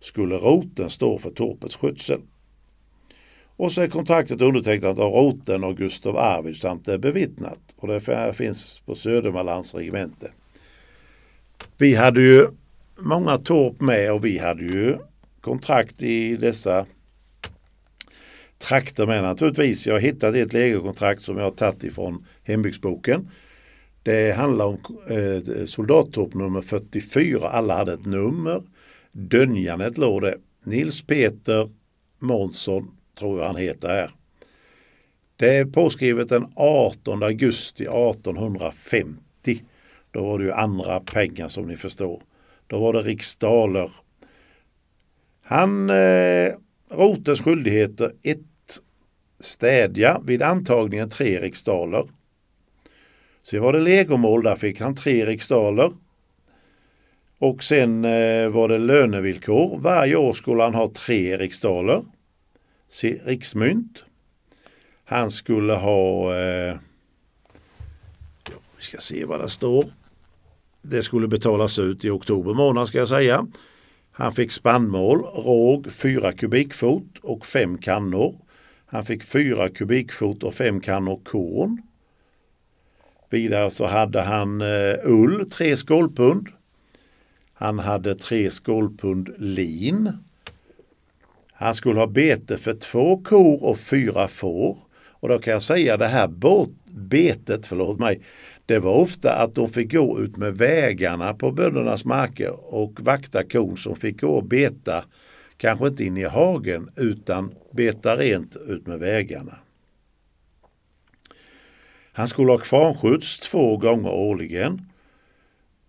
skulle 0.00 0.36
roten 0.36 0.90
stå 0.90 1.18
för 1.18 1.30
torpets 1.30 1.76
skötsel. 1.76 2.20
Och 3.56 3.72
så 3.72 3.82
är 3.82 3.88
kontraktet 3.88 4.40
undertecknat 4.40 4.98
av 4.98 5.12
roten 5.12 5.64
och 5.64 5.76
Gustav 5.76 6.16
Arvid 6.16 6.56
samt 6.56 6.84
det 6.84 6.98
bevittnat 6.98 7.60
och 7.76 7.88
det 7.88 8.34
finns 8.34 8.82
på 8.86 8.94
Södermanlands 8.94 9.74
regemente. 9.74 10.30
Vi 11.76 11.94
hade 11.94 12.20
ju 12.20 12.46
många 12.98 13.38
torp 13.38 13.80
med 13.80 14.12
och 14.12 14.24
vi 14.24 14.38
hade 14.38 14.62
ju 14.62 14.98
kontrakt 15.40 16.02
i 16.02 16.36
dessa 16.36 16.86
trakter 18.58 19.06
med 19.06 19.22
naturligtvis. 19.22 19.86
Jag 19.86 19.94
har 19.94 20.00
hittat 20.00 20.34
ett 20.34 20.52
legokontrakt 20.52 21.22
som 21.22 21.36
jag 21.36 21.44
har 21.44 21.50
tagit 21.50 21.84
ifrån 21.84 22.26
hembygdsboken. 22.42 23.30
Det 24.02 24.32
handlar 24.32 24.64
om 24.64 24.78
eh, 25.10 25.64
soldattorp 25.64 26.34
nummer 26.34 26.62
44. 26.62 27.48
Alla 27.48 27.76
hade 27.76 27.92
ett 27.92 28.06
nummer. 28.06 28.62
Dönjanet 29.12 29.98
låg 29.98 30.22
det. 30.22 30.38
Nils 30.64 31.02
Peter 31.02 31.70
Månsson, 32.18 32.90
tror 33.18 33.38
jag 33.38 33.46
han 33.46 33.56
heter 33.56 33.88
här. 33.88 34.10
Det 35.36 35.56
är 35.56 35.64
påskrivet 35.64 36.28
den 36.28 36.46
18 36.56 37.22
augusti 37.22 37.82
1850. 37.82 39.62
Då 40.10 40.26
var 40.26 40.38
det 40.38 40.44
ju 40.44 40.52
andra 40.52 41.00
pengar 41.00 41.48
som 41.48 41.66
ni 41.66 41.76
förstår. 41.76 42.22
Då 42.66 42.78
var 42.78 42.92
det 42.92 43.00
riksdaler. 43.00 43.90
Han, 45.42 45.90
eh, 45.90 46.52
Rotens 46.90 47.40
skyldigheter 47.40 48.12
1. 48.22 48.38
Städja 49.40 50.20
vid 50.24 50.42
antagningen 50.42 51.10
3 51.10 51.40
riksdaler. 51.40 52.04
Sen 53.42 53.62
var 53.62 53.72
det 53.72 53.78
legomål, 53.78 54.42
där 54.42 54.56
fick 54.56 54.80
han 54.80 54.94
3 54.94 55.26
riksdaler. 55.26 55.92
Och 57.38 57.62
sen 57.62 58.04
eh, 58.04 58.48
var 58.48 58.68
det 58.68 58.78
lönevillkor. 58.78 59.78
Varje 59.78 60.16
år 60.16 60.32
skulle 60.32 60.62
han 60.62 60.74
ha 60.74 60.90
3 60.90 61.36
riksdaler. 61.36 62.02
Riksmynt. 63.24 64.04
Han 65.04 65.30
skulle 65.30 65.72
ha, 65.72 66.36
eh, 66.38 66.76
vi 68.76 68.82
ska 68.82 68.98
se 68.98 69.24
vad 69.24 69.40
det 69.40 69.50
står. 69.50 69.84
Det 70.82 71.02
skulle 71.02 71.28
betalas 71.28 71.78
ut 71.78 72.04
i 72.04 72.10
oktober 72.10 72.54
månad 72.54 72.88
ska 72.88 72.98
jag 72.98 73.08
säga. 73.08 73.46
Han 74.12 74.32
fick 74.32 74.52
spannmål, 74.52 75.18
råg 75.20 75.92
4 75.92 76.32
kubikfot 76.32 77.18
och 77.22 77.46
5 77.46 77.78
kannor. 77.78 78.34
Han 78.86 79.04
fick 79.04 79.24
4 79.24 79.68
kubikfot 79.68 80.42
och 80.42 80.54
5 80.54 80.80
kannor 80.80 81.20
korn. 81.24 81.82
Vidare 83.30 83.70
så 83.70 83.86
hade 83.86 84.20
han 84.20 84.60
eh, 84.60 84.94
ull, 85.04 85.50
3 85.50 85.76
skålpund. 85.76 86.48
Han 87.54 87.78
hade 87.78 88.14
3 88.14 88.50
skålpund 88.50 89.34
lin. 89.38 90.12
Han 91.52 91.74
skulle 91.74 92.00
ha 92.00 92.06
bete 92.06 92.58
för 92.58 92.74
två 92.74 93.22
kor 93.22 93.64
och 93.64 93.78
fyra 93.78 94.28
får. 94.28 94.78
Och 95.20 95.28
då 95.28 95.38
kan 95.38 95.52
jag 95.52 95.62
säga 95.62 95.96
det 95.96 96.06
här 96.06 96.28
betet, 96.90 97.66
förlåt 97.66 97.98
mig, 97.98 98.22
det 98.68 98.78
var 98.78 98.92
ofta 98.92 99.32
att 99.32 99.54
de 99.54 99.68
fick 99.70 99.92
gå 99.92 100.20
ut 100.20 100.36
med 100.36 100.54
vägarna 100.58 101.34
på 101.34 101.52
böndernas 101.52 102.04
marker 102.04 102.74
och 102.74 103.00
vakta 103.00 103.44
kon 103.44 103.76
som 103.76 103.96
fick 103.96 104.20
gå 104.20 104.28
och 104.28 104.44
beta, 104.44 105.04
kanske 105.56 105.86
inte 105.86 106.04
in 106.04 106.16
i 106.16 106.24
hagen 106.24 106.90
utan 106.96 107.54
beta 107.72 108.16
rent 108.16 108.56
ut 108.56 108.86
med 108.86 108.98
vägarna. 108.98 109.58
Han 112.12 112.28
skulle 112.28 112.52
ha 112.52 112.58
kvarnskjuts 112.58 113.38
två 113.38 113.76
gånger 113.76 114.10
årligen 114.10 114.82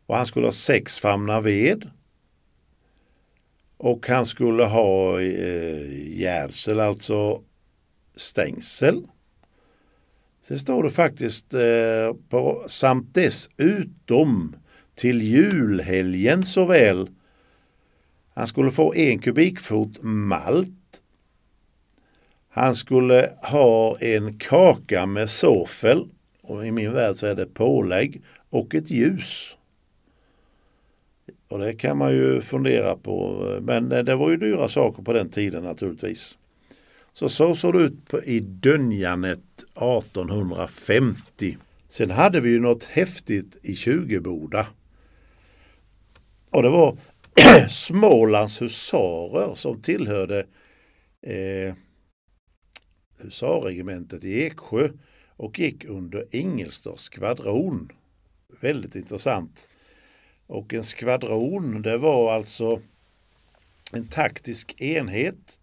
och 0.06 0.16
han 0.16 0.26
skulle 0.26 0.48
ha 0.48 0.52
sex 0.52 1.00
famnar 1.00 1.42
ved. 1.42 1.90
Och 3.78 4.08
han 4.08 4.26
skulle 4.26 4.64
ha 4.64 5.22
eh, 5.22 6.18
gärdsel, 6.20 6.80
alltså 6.80 7.42
stängsel. 8.16 9.08
Sen 10.50 10.60
står 10.60 10.84
det 10.84 10.90
faktiskt 10.90 11.54
eh, 11.54 12.14
på 12.30 12.64
samt 12.68 13.14
dessutom 13.14 14.56
till 14.96 15.22
julhelgen 15.22 16.44
såväl. 16.44 17.10
Han 18.34 18.48
skulle 18.48 18.72
få 18.72 18.94
en 18.94 19.20
kubikfot 19.20 20.02
malt. 20.02 21.02
Han 22.50 22.76
skulle 22.76 23.34
ha 23.42 23.98
en 24.00 24.40
kaka 24.40 25.06
med 25.06 25.30
såfel 25.30 26.08
och 26.42 26.66
i 26.66 26.72
min 26.72 26.94
värld 26.94 27.16
så 27.16 27.26
är 27.26 27.36
det 27.36 27.54
pålägg 27.54 28.22
och 28.50 28.76
ett 28.76 28.92
ljus. 28.92 29.58
Och 31.48 31.60
det 31.60 31.74
kan 31.74 31.98
man 31.98 32.12
ju 32.12 32.42
fundera 32.42 32.96
på, 32.96 33.46
men 33.62 33.90
det 33.90 34.16
var 34.16 34.30
ju 34.30 34.38
dyra 34.38 34.68
saker 34.68 35.04
på 35.04 35.14
den 35.14 35.30
tiden 35.30 35.64
naturligtvis. 35.64 36.38
Så 37.14 37.30
så 37.30 37.56
såg 37.56 37.74
det 37.74 37.80
ut 37.80 38.08
på, 38.10 38.24
i 38.24 38.40
Dönjanet 38.40 39.40
1850. 39.80 41.58
Sen 41.88 42.12
hade 42.12 42.40
vi 42.40 42.50
ju 42.50 42.60
något 42.60 42.84
häftigt 42.84 43.58
i 43.64 43.76
Tjugeboda. 43.76 44.68
Och 46.50 46.64
det 46.64 46.70
var 46.70 46.98
Smålands 47.70 48.62
husarer 48.62 49.56
som 49.56 49.82
tillhörde 49.82 50.46
eh, 51.22 51.74
husarregementet 53.18 54.24
i 54.24 54.44
Eksjö 54.44 54.90
och 55.30 55.60
gick 55.60 55.86
under 55.86 56.28
Ingelstads 56.32 57.04
skvadron. 57.04 57.92
Väldigt 58.62 58.96
intressant. 58.96 59.68
Och 60.48 60.74
en 60.74 60.84
skvadron 60.84 61.82
det 61.82 61.98
var 61.98 62.34
alltså 62.34 62.82
en 63.94 64.08
taktisk 64.08 64.82
enhet 64.82 65.60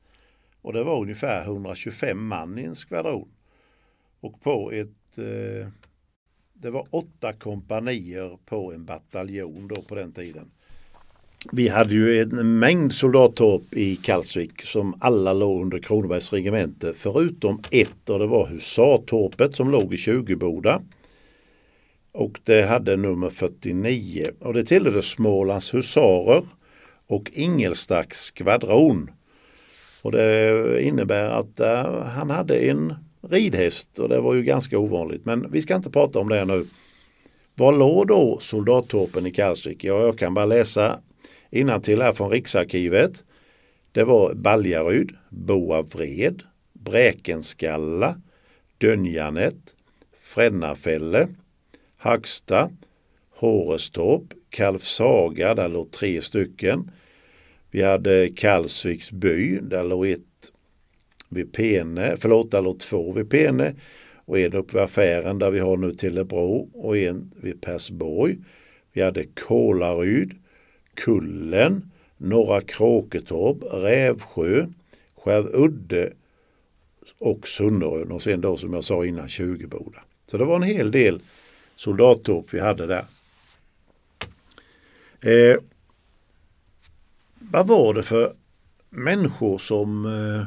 och 0.63 0.73
det 0.73 0.85
var 0.85 1.01
ungefär 1.03 1.43
125 1.43 2.27
man 2.27 2.59
i 2.59 2.65
en 2.65 2.77
skvadron. 2.77 3.29
Och 4.21 4.41
på 4.41 4.73
ett 4.73 5.19
eh, 5.19 5.69
det 6.61 6.71
var 6.71 6.87
åtta 6.91 7.33
kompanier 7.33 8.39
på 8.47 8.73
en 8.73 8.85
bataljon 8.85 9.69
då 9.69 9.83
på 9.83 9.95
den 9.95 10.13
tiden. 10.13 10.51
Vi 11.53 11.69
hade 11.69 11.95
ju 11.95 12.21
en 12.21 12.59
mängd 12.59 12.93
soldattorp 12.93 13.75
i 13.75 13.97
Kalsvik 13.97 14.63
som 14.63 14.95
alla 15.01 15.33
låg 15.33 15.63
under 15.63 15.79
Kronobergs 15.79 16.33
regemente 16.33 16.93
förutom 16.97 17.63
ett 17.71 18.11
och 18.11 18.19
det 18.19 18.27
var 18.27 18.47
husartorpet 18.47 19.55
som 19.55 19.71
låg 19.71 19.95
i 19.95 19.97
Tjugoboda. 19.97 20.83
Och 22.13 22.41
det 22.45 22.63
hade 22.63 22.97
nummer 22.97 23.31
49 23.31 24.31
och 24.41 24.55
det 24.55 24.65
tillhörde 24.65 25.03
Smålands 25.03 25.75
husarer 25.75 26.43
och 27.07 27.31
Ingelstacks 27.33 28.19
skvadron. 28.19 29.11
Och 30.03 30.13
det 30.13 30.83
innebär 30.83 31.29
att 31.29 31.61
uh, 31.61 32.03
han 32.03 32.31
hade 32.31 32.59
en 32.59 32.95
ridhäst 33.31 33.99
och 33.99 34.09
det 34.09 34.21
var 34.21 34.35
ju 34.35 34.43
ganska 34.43 34.79
ovanligt. 34.79 35.25
Men 35.25 35.51
vi 35.51 35.63
ska 35.63 35.77
inte 35.77 35.91
prata 35.91 36.19
om 36.19 36.29
det 36.29 36.45
nu. 36.45 36.67
Var 37.55 37.73
låg 37.73 38.07
då 38.07 38.39
soldattorpen 38.41 39.27
i 39.27 39.31
Karlsvik? 39.31 39.85
Ja, 39.85 40.03
jag 40.03 40.19
kan 40.19 40.35
bara 40.35 40.47
läsa 40.47 41.01
till 41.83 42.03
här 42.03 42.13
från 42.13 42.31
Riksarkivet. 42.31 43.25
Det 43.93 44.05
var 44.05 44.35
Baljaryd, 44.35 45.13
Boavred, 45.29 46.43
Bräkenskalla, 46.73 48.21
Dönjanet, 48.79 49.75
Frännafälle, 50.21 51.29
Hagsta, 51.97 52.71
Hårestorp, 53.37 54.23
Kalvsaga, 54.51 55.55
där 55.55 55.69
låg 55.69 55.91
tre 55.91 56.23
stycken. 56.23 56.91
Vi 57.71 57.83
hade 57.83 58.29
Kalvsviks 58.29 59.11
by, 59.11 59.59
där 59.63 59.85
låg 59.85 60.07
ett 60.07 60.21
vid 61.29 61.53
Pene, 61.53 62.17
förlåt, 62.19 62.55
eller 62.55 62.79
två 62.79 63.13
vid 63.13 63.31
Pene 63.31 63.75
och 64.25 64.39
en 64.39 64.53
uppe 64.53 64.73
vid 64.73 64.83
affären 64.83 65.39
där 65.39 65.51
vi 65.51 65.59
har 65.59 65.77
nu 65.77 65.95
Tillebro 65.95 66.71
och 66.73 66.97
en 66.97 67.33
vid 67.37 67.61
Persborg. 67.61 68.37
Vi 68.93 69.03
hade 69.03 69.25
Kolaryd, 69.25 70.35
Kullen, 70.95 71.91
Norra 72.17 72.61
Kråketorp, 72.61 73.57
Rävsjö, 73.73 74.67
Skärvudde 75.17 76.13
och 77.19 77.49
Sunnerön 77.49 78.13
och 78.13 78.23
sen 78.23 78.41
då 78.41 78.57
som 78.57 78.75
jag 78.75 78.85
sa 78.85 79.05
innan 79.05 79.29
Tjugoboda. 79.29 80.03
Så 80.27 80.39
det 80.39 80.45
var 80.45 80.57
en 80.57 80.63
hel 80.63 80.91
del 80.91 81.21
soldattorp 81.77 82.55
vi 82.55 82.61
hade 82.61 82.87
där. 82.87 83.05
Eh, 85.21 85.61
vad 87.39 87.67
var 87.67 87.95
det 87.95 88.03
för 88.03 88.35
människor 88.91 89.59
som, 89.59 90.05
eh, 90.05 90.47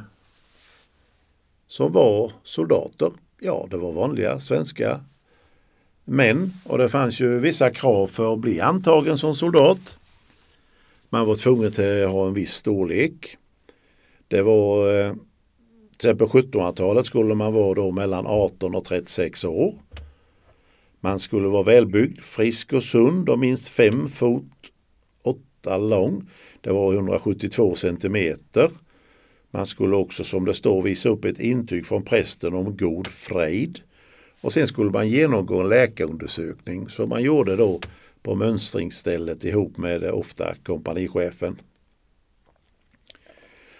som 1.70 1.92
var 1.92 2.32
soldater? 2.44 3.12
Ja, 3.40 3.68
det 3.70 3.78
var 3.78 3.92
vanliga 3.92 4.40
svenska 4.40 5.00
män 6.04 6.54
och 6.66 6.78
det 6.78 6.90
fanns 6.90 7.20
ju 7.20 7.40
vissa 7.40 7.70
krav 7.70 8.08
för 8.08 8.34
att 8.34 8.40
bli 8.40 8.60
antagen 8.60 9.18
som 9.18 9.36
soldat. 9.36 9.98
Man 11.10 11.28
var 11.28 11.36
tvungen 11.36 11.72
till 11.72 12.04
att 12.04 12.12
ha 12.12 12.28
en 12.28 12.34
viss 12.34 12.54
storlek. 12.54 13.38
Det 14.28 14.42
var 14.42 15.00
eh, 15.00 15.14
till 15.98 16.10
exempel 16.10 16.28
1700-talet 16.28 17.06
skulle 17.06 17.36
man 17.36 17.54
vara 17.54 17.74
då 17.74 17.92
mellan 17.92 18.28
18 18.28 18.76
och 18.76 18.86
36 18.86 19.46
år. 19.46 19.74
Man 21.00 21.20
skulle 21.20 21.48
vara 21.48 21.64
välbyggd, 21.64 22.20
frisk 22.20 22.74
och 22.74 22.84
sund 22.84 23.30
och 23.30 23.40
minst 23.40 23.70
5 23.70 24.10
fot 24.10 24.72
8 25.24 25.78
lång. 25.78 26.30
Det 26.62 26.72
var 26.72 26.94
172 26.94 27.76
centimeter. 27.76 28.70
Man 29.52 29.66
skulle 29.66 29.96
också 29.96 30.24
som 30.24 30.46
det 30.46 30.54
står 30.54 30.82
visa 30.82 31.10
upp 31.10 31.26
ett 31.26 31.40
intyg 31.40 31.86
från 31.86 32.04
prästen 32.04 32.54
om 32.54 32.78
god 32.78 33.08
frejd. 33.08 33.80
Och 34.42 34.54
sen 34.54 34.68
skulle 34.68 34.92
man 34.92 35.10
genomgå 35.10 35.62
en 35.62 35.70
läkarundersökning 35.70 36.90
som 36.90 37.10
man 37.10 37.24
gjorde 37.24 37.56
då 37.56 37.80
på 38.24 38.36
mönstringsstället 38.36 39.44
ihop 39.44 39.78
med 39.78 40.04
eh, 40.04 40.14
ofta 40.14 40.56
kompanichefen. 40.64 41.62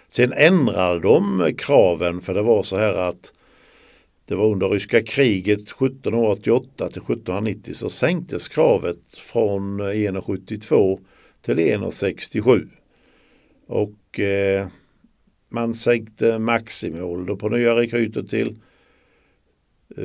Sen 0.08 0.32
ändrade 0.32 1.00
de 1.00 1.50
kraven 1.58 2.20
för 2.20 2.34
det 2.34 2.42
var 2.42 2.62
så 2.62 2.76
här 2.76 2.94
att 2.94 3.32
det 4.24 4.34
var 4.34 4.46
under 4.46 4.68
ryska 4.68 5.02
kriget 5.02 5.60
1788 5.60 6.88
till 6.88 7.02
1790 7.02 7.74
så 7.74 7.88
sänktes 7.88 8.48
kravet 8.48 8.98
från 9.16 9.80
eh, 9.80 9.84
1,72 9.84 11.00
till 11.42 11.58
1,67. 11.58 12.68
Och 13.66 14.20
eh, 14.20 14.66
man 15.50 15.74
sänkte 15.74 16.38
maximiålder 16.38 17.34
på 17.34 17.48
nya 17.48 17.76
rekryter 17.76 18.22
till, 18.22 18.56
eh, 19.96 20.04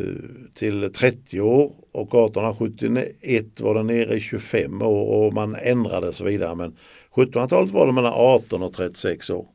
till 0.53 0.93
30 0.93 1.41
år 1.41 1.73
och 1.91 2.15
1871 2.15 3.61
var 3.61 3.75
den 3.75 3.87
nere 3.87 4.15
i 4.15 4.19
25 4.19 4.81
år 4.81 5.07
och 5.07 5.33
man 5.33 5.55
ändrade 5.55 6.07
och 6.07 6.15
så 6.15 6.23
vidare. 6.23 6.55
Men 6.55 6.77
1700-talet 7.15 7.71
var 7.71 7.85
det 7.85 7.93
mellan 7.93 8.13
18 8.15 8.63
och 8.63 8.73
36 8.73 9.29
år. 9.29 9.47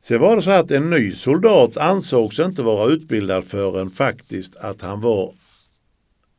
Sen 0.00 0.20
var 0.20 0.36
det 0.36 0.42
så 0.42 0.50
att 0.50 0.70
en 0.70 0.90
ny 0.90 1.12
soldat 1.12 1.76
ansågs 1.76 2.38
inte 2.38 2.62
vara 2.62 2.90
utbildad 2.90 3.44
förrän 3.44 3.90
faktiskt 3.90 4.56
att 4.56 4.82
han 4.82 5.00
var 5.00 5.34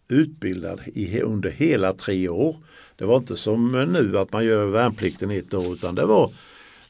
utbildad 0.09 0.81
i, 0.85 1.21
under 1.21 1.49
hela 1.49 1.93
tre 1.93 2.29
år. 2.29 2.55
Det 2.95 3.05
var 3.05 3.17
inte 3.17 3.35
som 3.35 3.71
nu 3.71 4.17
att 4.17 4.31
man 4.31 4.45
gör 4.45 4.65
värnplikten 4.65 5.31
ett 5.31 5.53
år 5.53 5.73
utan 5.73 5.95
det 5.95 6.05
var 6.05 6.31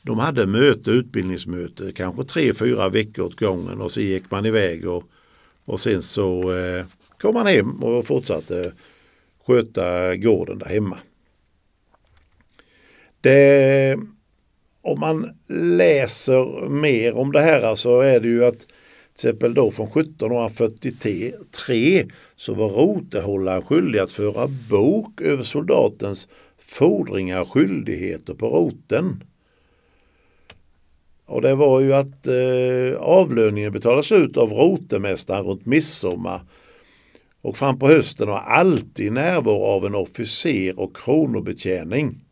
de 0.08 0.20
hade 0.20 0.46
möte, 0.46 0.92
utbildningsmöte, 0.92 1.92
kanske 1.96 2.24
tre, 2.24 2.54
fyra 2.54 2.90
veckor 2.90 3.26
åt 3.26 3.40
gången 3.40 3.82
och 3.82 3.92
så 3.92 4.02
gick 4.02 4.32
man 4.32 4.46
iväg 4.46 4.88
och, 4.88 5.04
och 5.66 5.80
sen 5.80 6.02
så 6.02 6.58
eh, 6.58 6.86
kom 7.20 7.34
man 7.34 7.48
hem 7.48 7.84
och 7.84 8.06
fortsatte 8.06 8.72
sköta 9.48 10.16
gården 10.16 10.58
där 10.58 10.66
hemma. 10.66 10.98
Det 13.22 13.98
om 14.82 15.00
man 15.00 15.38
läser 15.78 16.70
mer 16.70 17.18
om 17.18 17.32
det 17.32 17.42
här 17.42 17.76
så 17.76 18.00
är 18.00 18.20
det 18.20 18.28
ju 18.28 18.46
att 18.46 18.60
till 18.60 18.68
exempel 19.14 19.54
då 19.54 19.72
från 19.72 19.88
1743 19.88 22.06
så 22.36 22.54
var 22.54 22.70
rotehållaren 22.70 23.62
skyldig 23.62 24.00
att 24.00 24.12
föra 24.12 24.48
bok 24.70 25.22
över 25.22 25.44
soldatens 25.44 26.28
fordringar 26.60 27.42
och 27.42 27.52
skyldigheter 27.52 28.34
på 28.34 28.50
roten. 28.50 29.24
Och 31.28 31.42
det 31.42 31.56
var 31.56 31.82
ju 31.82 31.94
att 31.94 32.28
eh, 32.28 33.00
avlöningen 33.00 33.72
betalas 33.72 34.12
ut 34.12 34.38
av 34.38 34.52
rotemästaren 34.52 35.46
runt 35.46 35.66
midsommar. 35.66 36.42
Och 37.42 37.58
fram 37.58 37.80
på 37.80 37.88
hösten 37.88 38.28
har 38.28 38.40
alltid 38.40 39.12
närvaro 39.12 39.64
av 39.64 39.86
en 39.86 39.96
officer 39.96 40.80
och 40.80 40.96
kronobetjäning. 40.96 42.26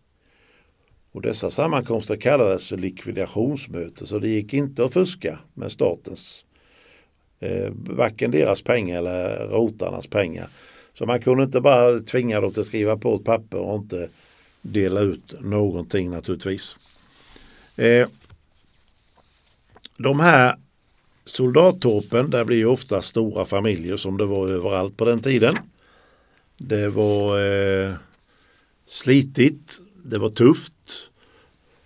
Och 1.11 1.21
dessa 1.21 1.51
sammankomster 1.51 2.15
kallades 2.15 2.71
likvidationsmöte 2.71 4.07
så 4.07 4.19
det 4.19 4.27
gick 4.27 4.53
inte 4.53 4.85
att 4.85 4.93
fuska 4.93 5.39
med 5.53 5.71
statens, 5.71 6.45
eh, 7.39 7.71
varken 7.71 8.31
deras 8.31 8.61
pengar 8.61 8.97
eller 8.97 9.47
rotarnas 9.47 10.07
pengar. 10.07 10.47
Så 10.93 11.05
man 11.05 11.21
kunde 11.21 11.43
inte 11.43 11.61
bara 11.61 11.99
tvinga 11.99 12.41
dem 12.41 12.53
att 12.57 12.65
skriva 12.65 12.97
på 12.97 13.15
ett 13.15 13.23
papper 13.23 13.57
och 13.57 13.75
inte 13.75 14.09
dela 14.61 14.99
ut 14.99 15.41
någonting 15.41 16.11
naturligtvis. 16.11 16.75
Eh, 17.77 18.07
de 19.97 20.19
här 20.19 20.55
soldattorpen, 21.25 22.29
där 22.29 22.45
blir 22.45 22.57
ju 22.57 22.65
ofta 22.65 23.01
stora 23.01 23.45
familjer 23.45 23.97
som 23.97 24.17
det 24.17 24.25
var 24.25 24.47
överallt 24.47 24.97
på 24.97 25.05
den 25.05 25.21
tiden. 25.21 25.55
Det 26.57 26.89
var 26.89 27.39
eh, 27.39 27.93
slitigt 28.85 29.79
det 30.05 30.17
var 30.17 30.29
tufft. 30.29 30.73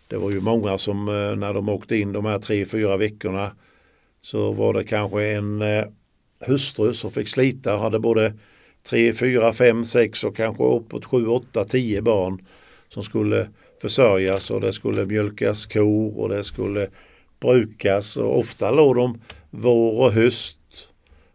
Det 0.07 0.17
var 0.17 0.31
ju 0.31 0.41
många 0.41 0.77
som 0.77 1.07
eh, 1.07 1.35
när 1.35 1.53
de 1.53 1.69
åkte 1.69 1.97
in 1.97 2.11
de 2.11 2.25
här 2.25 2.39
tre, 2.39 2.65
fyra 2.65 2.97
veckorna 2.97 3.51
så 4.21 4.51
var 4.51 4.73
det 4.73 4.83
kanske 4.83 5.23
en 5.23 5.61
eh, 5.61 5.85
hustru 6.47 6.93
som 6.93 7.11
fick 7.11 7.27
slita 7.27 7.75
och 7.75 7.81
hade 7.81 7.99
både 7.99 8.33
tre, 8.83 9.13
fyra, 9.13 9.53
fem, 9.53 9.85
sex 9.85 10.23
och 10.23 10.35
kanske 10.35 10.63
uppåt 10.63 11.05
sju, 11.05 11.27
åtta, 11.27 11.65
tio 11.65 12.01
barn 12.01 12.45
som 12.89 13.03
skulle 13.03 13.47
försörjas 13.81 14.51
och 14.51 14.61
det 14.61 14.73
skulle 14.73 15.05
mjölkas 15.05 15.65
kor 15.65 16.19
och 16.19 16.29
det 16.29 16.43
skulle 16.43 16.87
brukas 17.39 18.17
och 18.17 18.39
ofta 18.39 18.71
låg 18.71 18.95
de 18.95 19.21
vår 19.49 20.05
och 20.05 20.11
höst 20.11 20.57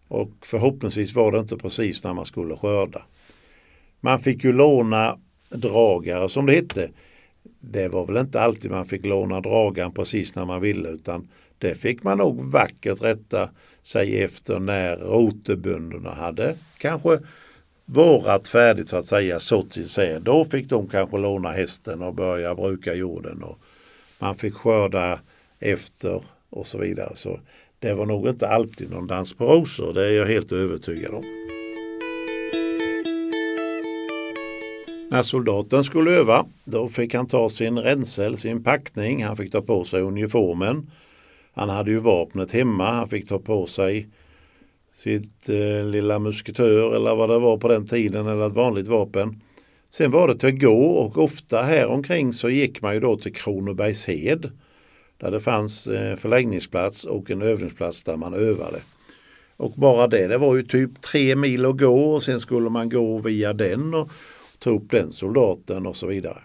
och 0.08 0.30
förhoppningsvis 0.42 1.14
var 1.14 1.32
det 1.32 1.38
inte 1.38 1.56
precis 1.56 2.04
när 2.04 2.14
man 2.14 2.26
skulle 2.26 2.56
skörda. 2.56 3.02
Man 4.00 4.18
fick 4.18 4.44
ju 4.44 4.52
låna 4.52 5.18
dragare 5.50 6.28
som 6.28 6.46
det 6.46 6.52
hette. 6.52 6.90
Det 7.60 7.88
var 7.88 8.06
väl 8.06 8.16
inte 8.16 8.40
alltid 8.40 8.70
man 8.70 8.86
fick 8.86 9.06
låna 9.06 9.40
dragaren 9.40 9.92
precis 9.92 10.34
när 10.34 10.44
man 10.44 10.60
ville 10.60 10.88
utan 10.88 11.28
det 11.58 11.74
fick 11.74 12.02
man 12.02 12.18
nog 12.18 12.40
vackert 12.50 13.02
rätta 13.02 13.50
sig 13.82 14.22
efter 14.22 14.58
när 14.58 14.96
rotebönderna 14.96 16.10
hade 16.10 16.56
kanske 16.78 17.18
vårat 17.84 18.48
färdigt 18.48 18.88
så 18.88 18.96
att 18.96 19.06
säga, 19.06 19.40
sått 19.40 19.72
sin 19.72 19.84
säd. 19.84 20.22
Då 20.22 20.44
fick 20.44 20.68
de 20.68 20.88
kanske 20.88 21.18
låna 21.18 21.50
hästen 21.50 22.02
och 22.02 22.14
börja 22.14 22.54
bruka 22.54 22.94
jorden. 22.94 23.42
Och 23.42 23.58
man 24.18 24.36
fick 24.36 24.54
skörda 24.54 25.20
efter 25.60 26.22
och 26.50 26.66
så 26.66 26.78
vidare. 26.78 27.12
Så 27.16 27.40
det 27.78 27.94
var 27.94 28.06
nog 28.06 28.28
inte 28.28 28.48
alltid 28.48 28.90
någon 28.90 29.06
dans 29.06 29.34
på 29.34 29.44
rosor, 29.44 29.94
det 29.94 30.04
är 30.04 30.12
jag 30.12 30.26
helt 30.26 30.52
övertygad 30.52 31.14
om. 31.14 31.24
När 35.10 35.22
soldaten 35.22 35.84
skulle 35.84 36.10
öva 36.10 36.46
då 36.64 36.88
fick 36.88 37.14
han 37.14 37.26
ta 37.26 37.50
sin 37.50 37.78
ränsel, 37.78 38.36
sin 38.36 38.62
packning, 38.62 39.24
han 39.24 39.36
fick 39.36 39.52
ta 39.52 39.62
på 39.62 39.84
sig 39.84 40.02
uniformen. 40.02 40.90
Han 41.52 41.68
hade 41.68 41.90
ju 41.90 41.98
vapnet 41.98 42.52
hemma, 42.52 42.90
han 42.90 43.08
fick 43.08 43.28
ta 43.28 43.38
på 43.38 43.66
sig 43.66 44.08
sitt 44.94 45.48
eh, 45.48 45.86
lilla 45.86 46.18
musketör 46.18 46.96
eller 46.96 47.14
vad 47.14 47.30
det 47.30 47.38
var 47.38 47.56
på 47.56 47.68
den 47.68 47.86
tiden 47.86 48.26
eller 48.26 48.46
ett 48.46 48.52
vanligt 48.52 48.88
vapen. 48.88 49.40
Sen 49.90 50.10
var 50.10 50.28
det 50.28 50.34
till 50.34 50.48
att 50.48 50.60
gå 50.60 50.86
och 50.86 51.18
ofta 51.18 51.62
här 51.62 51.86
omkring 51.86 52.32
så 52.32 52.50
gick 52.50 52.82
man 52.82 52.94
ju 52.94 53.00
då 53.00 53.16
till 53.16 53.34
Kronobergshed 53.34 54.50
där 55.18 55.30
det 55.30 55.40
fanns 55.40 55.86
eh, 55.86 56.16
förläggningsplats 56.16 57.04
och 57.04 57.30
en 57.30 57.42
övningsplats 57.42 58.04
där 58.04 58.16
man 58.16 58.34
övade. 58.34 58.80
Och 59.56 59.72
bara 59.72 60.06
det, 60.06 60.26
det 60.26 60.38
var 60.38 60.56
ju 60.56 60.62
typ 60.62 61.02
tre 61.02 61.36
mil 61.36 61.66
att 61.66 61.78
gå 61.78 62.14
och 62.14 62.22
sen 62.22 62.40
skulle 62.40 62.70
man 62.70 62.88
gå 62.88 63.18
via 63.18 63.52
den 63.52 63.94
och 63.94 64.10
ta 64.58 64.70
upp 64.70 64.90
den 64.90 65.12
soldaten 65.12 65.86
och 65.86 65.96
så 65.96 66.06
vidare. 66.06 66.38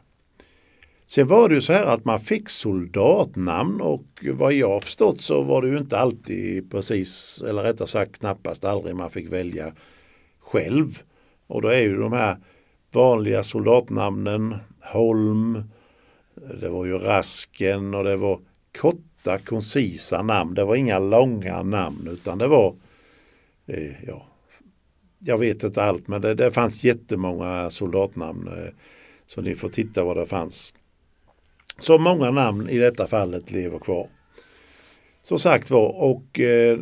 Sen 1.05 1.27
var 1.27 1.49
det 1.49 1.55
ju 1.55 1.61
så 1.61 1.73
här 1.73 1.85
att 1.85 2.05
man 2.05 2.19
fick 2.19 2.49
soldatnamn 2.49 3.81
och 3.81 4.05
vad 4.33 4.53
jag 4.53 4.83
förstått 4.83 5.21
så 5.21 5.41
var 5.41 5.61
det 5.61 5.67
ju 5.67 5.77
inte 5.77 5.97
alltid 5.97 6.71
precis, 6.71 7.43
eller 7.47 7.63
rättare 7.63 7.87
sagt 7.87 8.19
knappast 8.19 8.65
aldrig 8.65 8.95
man 8.95 9.11
fick 9.11 9.31
välja 9.31 9.73
själv. 10.39 10.85
Och 11.47 11.61
då 11.61 11.67
är 11.67 11.79
ju 11.79 11.97
de 11.97 12.13
här 12.13 12.37
vanliga 12.91 13.43
soldatnamnen 13.43 14.55
Holm, 14.81 15.63
det 16.61 16.69
var 16.69 16.85
ju 16.85 16.97
Rasken 16.97 17.93
och 17.93 18.03
det 18.03 18.17
var 18.17 18.39
korta 18.77 19.37
koncisa 19.37 20.21
namn. 20.21 20.53
Det 20.53 20.65
var 20.65 20.75
inga 20.75 20.99
långa 20.99 21.63
namn 21.63 22.07
utan 22.11 22.37
det 22.37 22.47
var 22.47 22.75
eh, 23.67 24.07
ja, 24.07 24.25
jag 25.19 25.37
vet 25.37 25.63
inte 25.63 25.83
allt 25.83 26.07
men 26.07 26.21
det, 26.21 26.33
det 26.33 26.51
fanns 26.51 26.83
jättemånga 26.83 27.69
soldatnamn. 27.69 28.47
Eh, 28.47 28.73
så 29.27 29.41
ni 29.41 29.55
får 29.55 29.69
titta 29.69 30.03
vad 30.03 30.17
det 30.17 30.25
fanns. 30.25 30.73
Så 31.79 31.97
många 31.97 32.31
namn 32.31 32.69
i 32.69 32.77
detta 32.77 33.07
fallet 33.07 33.51
lever 33.51 33.79
kvar. 33.79 34.07
Som 35.23 35.39
sagt 35.39 35.71
var 35.71 36.03
och 36.03 36.39
eh, 36.39 36.79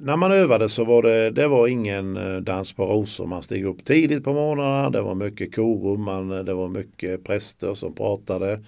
när 0.00 0.16
man 0.16 0.32
övade 0.32 0.68
så 0.68 0.84
var 0.84 1.02
det, 1.02 1.30
det 1.30 1.48
var 1.48 1.66
ingen 1.66 2.16
eh, 2.16 2.36
dans 2.36 2.72
på 2.72 2.86
rosor. 2.86 3.26
Man 3.26 3.42
steg 3.42 3.64
upp 3.64 3.84
tidigt 3.84 4.24
på 4.24 4.32
morgnarna. 4.32 4.90
Det 4.90 5.02
var 5.02 5.14
mycket 5.14 5.54
korum. 5.54 6.02
Man, 6.02 6.28
det 6.28 6.54
var 6.54 6.68
mycket 6.68 7.24
präster 7.24 7.74
som 7.74 7.94
pratade. 7.94 8.64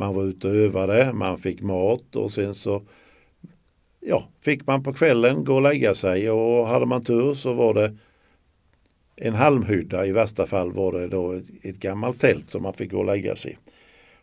Man 0.00 0.14
var 0.14 0.24
ute 0.24 0.48
och 0.48 0.54
övade. 0.54 1.12
Man 1.12 1.38
fick 1.38 1.62
mat 1.62 2.16
och 2.16 2.32
sen 2.32 2.54
så 2.54 2.82
ja, 4.00 4.28
fick 4.40 4.66
man 4.66 4.82
på 4.82 4.92
kvällen 4.92 5.44
gå 5.44 5.54
och 5.54 5.62
lägga 5.62 5.94
sig 5.94 6.30
och 6.30 6.66
hade 6.66 6.86
man 6.86 7.04
tur 7.04 7.34
så 7.34 7.52
var 7.52 7.74
det 7.74 7.96
en 9.16 9.34
halmhydda. 9.34 10.06
I 10.06 10.12
värsta 10.12 10.46
fall 10.46 10.72
var 10.72 10.92
det 10.92 11.08
då 11.08 11.32
ett, 11.32 11.44
ett 11.62 11.78
gammalt 11.78 12.20
tält 12.20 12.50
som 12.50 12.62
man 12.62 12.74
fick 12.74 12.90
gå 12.90 12.98
och 12.98 13.06
lägga 13.06 13.36
sig 13.36 13.50
i. 13.50 13.56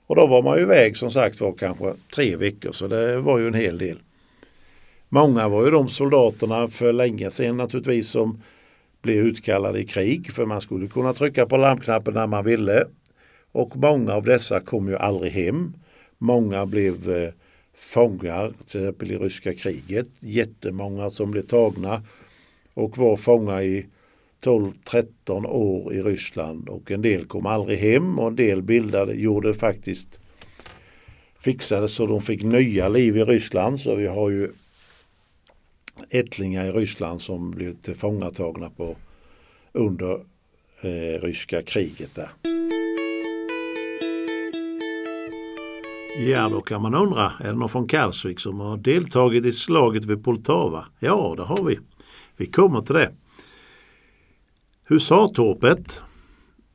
Och 0.08 0.16
då 0.16 0.28
var 0.28 0.44
man 0.44 0.58
ju 0.58 0.64
iväg 0.64 0.98
som 0.98 1.12
sagt 1.12 1.42
var 1.42 1.52
kanske 1.52 1.94
tre 2.16 2.36
veckor 2.36 2.72
så 2.72 2.88
det 2.88 3.20
var 3.20 3.40
ju 3.40 3.48
en 3.48 3.54
hel 3.54 3.78
del. 3.78 4.00
Många 5.10 5.48
var 5.48 5.66
ju 5.66 5.72
de 5.72 5.90
soldaterna 5.90 6.68
för 6.68 6.94
länge 6.94 7.32
sedan 7.32 7.58
naturligtvis 7.58 8.10
som 8.10 8.42
blev 9.02 9.26
utkallade 9.26 9.80
i 9.80 9.86
krig 9.86 10.32
för 10.34 10.46
man 10.46 10.62
skulle 10.62 10.88
kunna 10.88 11.14
trycka 11.14 11.46
på 11.46 11.58
larmknappen 11.58 12.14
när 12.14 12.28
man 12.28 12.46
ville. 12.46 12.86
Och 13.56 13.78
många 13.78 14.14
av 14.14 14.24
dessa 14.24 14.60
kom 14.60 14.88
ju 14.88 14.96
aldrig 14.98 15.32
hem. 15.32 15.74
Många 16.18 16.66
blev 16.66 17.12
eh, 17.12 17.34
fångar, 17.74 18.50
till 18.50 18.82
exempel 18.82 19.12
i 19.12 19.18
ryska 19.18 19.54
kriget. 19.54 20.08
Jättemånga 20.20 21.10
som 21.10 21.32
blev 21.32 21.42
tagna 21.42 22.04
och 22.74 22.98
var 22.98 23.18
fångar 23.18 23.62
i 23.62 23.86
12-13 24.44 25.48
år 25.48 25.94
i 25.94 26.02
Ryssland 26.02 26.70
och 26.70 26.92
en 26.92 27.02
del 27.02 27.26
kom 27.26 27.46
aldrig 27.46 27.80
hem 27.80 28.20
och 28.20 28.28
en 28.28 28.36
del 28.36 28.62
bildade, 28.62 29.14
gjorde 29.14 29.54
faktiskt 29.54 30.20
fixade 31.40 31.90
så 31.90 32.06
de 32.06 32.22
fick 32.22 32.44
nya 32.44 32.90
liv 32.90 33.18
i 33.18 33.24
Ryssland. 33.24 33.80
Så 33.80 33.96
vi 33.96 34.08
har 34.08 34.30
ju 34.30 34.52
ättlingar 36.10 36.66
i 36.66 36.72
Ryssland 36.72 37.22
som 37.22 37.52
blev 37.52 37.74
tillfångatagna 37.74 38.70
på 38.70 38.96
under 39.74 40.14
eh, 40.82 41.22
ryska 41.22 41.62
kriget 41.62 42.16
där. 42.16 42.30
Ja, 46.18 46.50
då 46.50 46.62
kan 46.62 46.82
man 46.82 46.96
undra, 46.96 47.32
är 47.40 47.48
det 47.48 47.54
någon 47.54 47.70
från 47.70 47.88
Karlsvik 47.88 48.40
som 48.40 48.60
har 48.60 48.78
deltagit 48.78 49.46
i 49.46 49.52
slaget 49.52 50.06
vid 50.06 50.24
Poltava? 50.24 50.86
Ja, 51.00 51.34
det 51.38 51.44
har 51.44 51.64
vi. 51.64 51.80
Vi 52.38 52.46
kommer 52.46 52.82
till 52.82 52.96
det. 52.96 53.12
Husartorpet, 54.88 56.02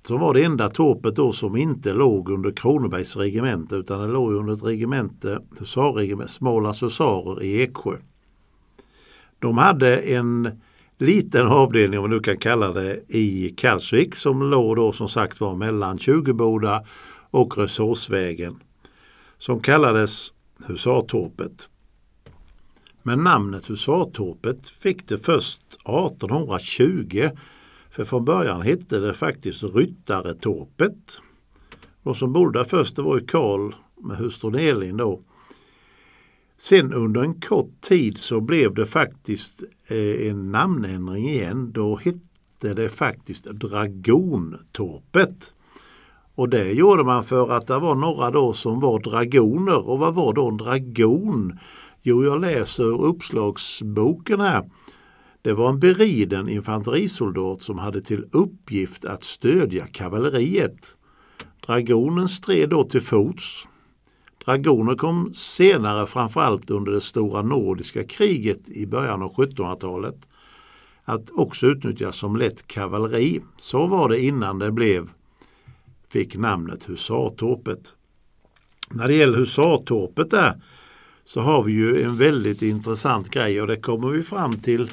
som 0.07 0.21
var 0.21 0.35
det 0.35 0.45
enda 0.45 0.69
torpet 0.69 1.17
då 1.17 1.33
som 1.33 1.57
inte 1.57 1.93
låg 1.93 2.31
under 2.31 2.51
Kronobergs 2.51 3.17
regemente 3.17 3.77
utan 3.77 4.01
det 4.01 4.09
låg 4.09 4.33
under 4.33 4.53
ett 4.53 4.65
regemente, 4.65 5.41
husarregemente, 5.59 6.33
Smålands 6.33 6.83
husarer 6.83 7.43
i 7.43 7.63
Eksjö. 7.63 7.97
De 9.39 9.59
hade 9.59 9.97
en 9.97 10.61
liten 10.99 11.47
avdelning, 11.47 11.99
om 11.99 12.03
man 12.03 12.11
nu 12.11 12.21
kan 12.21 12.37
kalla 12.37 12.73
det, 12.73 13.01
i 13.09 13.55
Karlsvik 13.57 14.17
som 14.17 14.51
låg 14.51 14.77
då 14.77 14.93
som 14.93 15.09
sagt 15.09 15.41
var 15.41 15.55
mellan 15.55 15.99
Tjugoboda 15.99 16.85
och 17.31 17.59
Resursvägen 17.59 18.61
som 19.41 19.61
kallades 19.61 20.33
Husartorpet. 20.67 21.69
Men 23.03 23.25
namnet 23.25 23.71
Husartorpet 23.71 24.69
fick 24.69 25.09
det 25.09 25.19
först 25.19 25.63
1820 25.73 27.31
för 27.91 28.05
från 28.05 28.25
början 28.25 28.63
hette 28.63 29.01
det 29.01 29.15
faktiskt 29.15 29.63
Ryttaretorpet. 29.63 31.21
De 32.03 32.15
som 32.15 32.33
bodde 32.33 32.59
där 32.59 32.65
först 32.65 32.97
det 32.97 33.03
var 33.03 33.19
ju 33.19 33.27
Karl 33.27 33.75
med 34.01 34.17
hustrun 34.17 34.55
Elin 34.55 34.97
då. 34.97 35.21
Sen 36.57 36.93
under 36.93 37.23
en 37.23 37.41
kort 37.41 37.81
tid 37.81 38.19
så 38.19 38.41
blev 38.41 38.75
det 38.75 38.87
faktiskt 38.87 39.63
eh, 39.89 40.29
en 40.29 40.53
namnändring 40.53 41.29
igen. 41.29 41.73
Då 41.73 41.97
hette 41.97 42.75
det 42.75 42.89
faktiskt 42.89 43.45
Dragontorpet. 43.45 45.53
Och 46.41 46.49
det 46.49 46.73
gjorde 46.73 47.05
man 47.05 47.25
för 47.25 47.51
att 47.51 47.67
det 47.67 47.79
var 47.79 47.95
några 47.95 48.31
då 48.31 48.53
som 48.53 48.81
var 48.81 49.01
dragoner. 49.01 49.89
Och 49.89 49.99
vad 49.99 50.15
var 50.15 50.33
då 50.33 50.49
en 50.49 50.57
dragon? 50.57 51.59
Jo, 52.03 52.25
jag 52.25 52.41
läser 52.41 52.85
ur 52.85 53.05
uppslagsboken 53.05 54.41
här. 54.41 54.71
Det 55.43 55.53
var 55.53 55.69
en 55.69 55.81
beriden 55.81 56.49
infanterisoldat 56.49 57.63
som 57.63 57.79
hade 57.79 58.01
till 58.01 58.25
uppgift 58.33 59.05
att 59.05 59.23
stödja 59.23 59.87
kavalleriet. 59.87 60.97
Dragonen 61.67 62.29
stred 62.29 62.69
då 62.69 62.85
till 62.85 63.03
fots. 63.03 63.69
Dragoner 64.45 64.95
kom 64.95 65.35
senare 65.35 66.07
framförallt 66.07 66.71
under 66.71 66.93
det 66.93 67.01
stora 67.01 67.43
nordiska 67.43 68.05
kriget 68.05 68.69
i 68.69 68.87
början 68.87 69.23
av 69.23 69.35
1700-talet 69.35 70.29
att 71.05 71.31
också 71.31 71.67
utnyttjas 71.67 72.17
som 72.17 72.37
lätt 72.37 72.67
kavalleri. 72.67 73.41
Så 73.57 73.87
var 73.87 74.09
det 74.09 74.21
innan 74.21 74.59
det 74.59 74.73
blev 74.73 75.09
fick 76.11 76.37
namnet 76.37 76.89
Husartorpet. 76.89 77.95
När 78.91 79.09
det 79.09 79.15
gäller 79.15 79.39
Husartorpet 79.39 80.31
där 80.31 80.63
så 81.25 81.41
har 81.41 81.63
vi 81.63 81.73
ju 81.73 82.03
en 82.03 82.17
väldigt 82.17 82.63
intressant 82.63 83.31
grej 83.31 83.61
och 83.61 83.67
det 83.67 83.77
kommer 83.77 84.09
vi 84.09 84.23
fram 84.23 84.59
till 84.59 84.91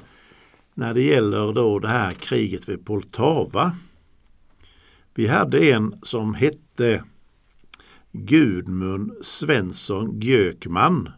när 0.74 0.94
det 0.94 1.02
gäller 1.02 1.54
då 1.54 1.80
det 1.80 1.88
här 1.88 2.14
kriget 2.14 2.70
vid 2.70 2.86
Poltava. 2.86 3.76
Vi 5.16 5.28
hade 5.28 5.60
en 5.60 5.96
som 6.04 6.34
hette 6.34 7.04
Gudmund 8.12 9.12
Svensson 9.22 10.20
Gökman. 10.20 11.10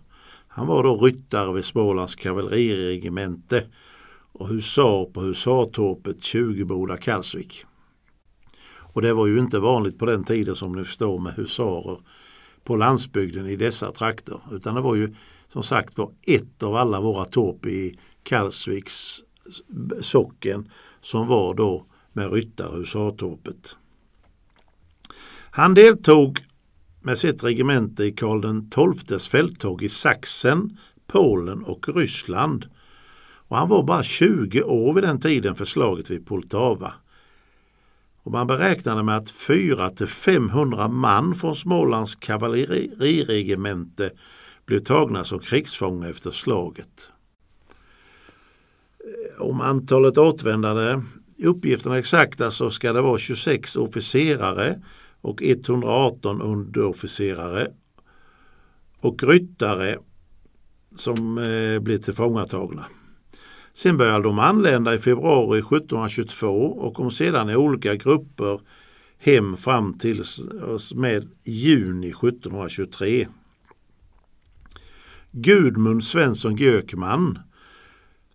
Han 0.47 0.67
var 0.67 0.83
då 0.83 0.95
ryttare 0.95 1.53
vid 1.53 1.65
Smålands 1.65 2.15
kavalleriregemente 2.15 3.65
och 4.31 4.47
husar 4.47 5.05
på 5.05 5.21
husartorpet 5.21 6.23
Tjugeboda, 6.23 6.97
Kalsvik. 6.97 7.65
Och 8.93 9.01
det 9.01 9.13
var 9.13 9.27
ju 9.27 9.39
inte 9.39 9.59
vanligt 9.59 9.99
på 9.99 10.05
den 10.05 10.23
tiden 10.23 10.55
som 10.55 10.71
ni 10.71 10.83
förstår 10.83 11.19
med 11.19 11.33
husarer 11.33 11.99
på 12.63 12.75
landsbygden 12.75 13.47
i 13.47 13.55
dessa 13.55 13.91
trakter. 13.91 14.39
Utan 14.51 14.75
det 14.75 14.81
var 14.81 14.95
ju 14.95 15.15
som 15.47 15.63
sagt 15.63 15.97
var 15.97 16.11
ett 16.21 16.63
av 16.63 16.75
alla 16.75 17.01
våra 17.01 17.25
torp 17.25 17.65
i 17.65 17.99
Kalsviks 18.23 19.23
socken 20.01 20.71
som 21.01 21.27
var 21.27 21.53
då 21.53 21.85
med 22.13 22.33
ryttare 22.33 22.77
husartorpet. 22.77 23.75
Han 25.51 25.73
deltog 25.73 26.39
med 27.01 27.17
sitt 27.17 27.43
regemente 27.43 28.03
i 28.03 28.11
Karl 28.11 28.95
XIIs 28.95 29.29
fälttåg 29.29 29.83
i 29.83 29.89
Sachsen, 29.89 30.77
Polen 31.07 31.63
och 31.63 31.95
Ryssland. 31.95 32.65
Och 33.21 33.57
han 33.57 33.69
var 33.69 33.83
bara 33.83 34.03
20 34.03 34.63
år 34.63 34.93
vid 34.93 35.03
den 35.03 35.19
tiden 35.19 35.55
för 35.55 35.65
slaget 35.65 36.09
vid 36.09 36.25
Poltava. 36.25 36.93
Och 38.29 38.33
man 38.33 38.47
beräknade 38.47 39.03
med 39.03 39.17
att 39.17 39.31
400-500 39.31 40.87
man 40.87 41.35
från 41.35 41.55
Smålands 41.55 42.15
kavalleriregemente 42.15 44.11
blev 44.65 44.79
tagna 44.79 45.23
som 45.23 45.39
krigsfångar 45.39 46.09
efter 46.09 46.31
slaget. 46.31 47.09
Om 49.39 49.61
antalet 49.61 50.17
återvändande 50.17 51.01
uppgifterna 51.43 51.95
är 51.95 51.99
exakta 51.99 52.51
så 52.51 52.69
ska 52.71 52.93
det 52.93 53.01
vara 53.01 53.17
26 53.17 53.75
officerare 53.75 54.81
och 55.21 55.43
118 55.43 56.41
underofficerare 56.41 57.67
och 58.99 59.23
ryttare 59.23 59.97
som 60.95 61.37
eh, 61.37 61.97
tillfångatagna. 61.99 62.85
Sen 63.79 63.97
började 63.97 64.23
de 64.23 64.39
anlända 64.39 64.95
i 64.95 64.99
februari 64.99 65.59
1722 65.59 66.47
och 66.65 66.93
kom 66.93 67.11
sedan 67.11 67.49
i 67.49 67.55
olika 67.55 67.95
grupper 67.95 68.59
hem 69.19 69.57
fram 69.57 69.93
till 69.93 70.23
med 70.95 71.29
juni 71.43 72.07
1723. 72.07 73.27
Gudmund 75.31 76.03
Svensson 76.03 76.55
Gökman 76.55 77.39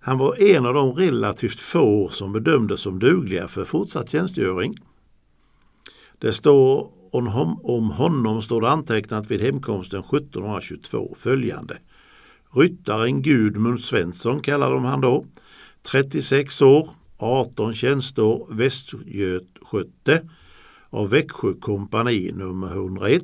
han 0.00 0.18
var 0.18 0.42
en 0.42 0.66
av 0.66 0.74
de 0.74 0.92
relativt 0.92 1.60
få 1.60 2.08
som 2.08 2.32
bedömdes 2.32 2.80
som 2.80 2.98
dugliga 2.98 3.48
för 3.48 3.64
fortsatt 3.64 4.10
tjänstgöring. 4.10 4.76
Det 6.18 6.32
står 6.32 6.90
om 7.62 7.90
honom 7.90 8.42
står 8.42 8.60
det 8.60 8.70
antecknat 8.70 9.30
vid 9.30 9.40
hemkomsten 9.40 10.00
1722 10.00 11.14
följande. 11.18 11.78
Ryttaren 12.54 13.22
Gudmund 13.22 13.80
Svensson 13.80 14.40
kallade 14.40 14.74
de 14.74 14.84
han 14.84 15.00
då. 15.00 15.26
36 15.82 16.62
år, 16.62 16.88
18 17.18 17.74
tjänsteår, 17.74 18.54
västgötskötte 18.54 20.28
av 20.90 21.10
Växjö 21.10 21.54
kompani 21.60 22.32
nummer 22.32 22.66
101. 22.66 23.22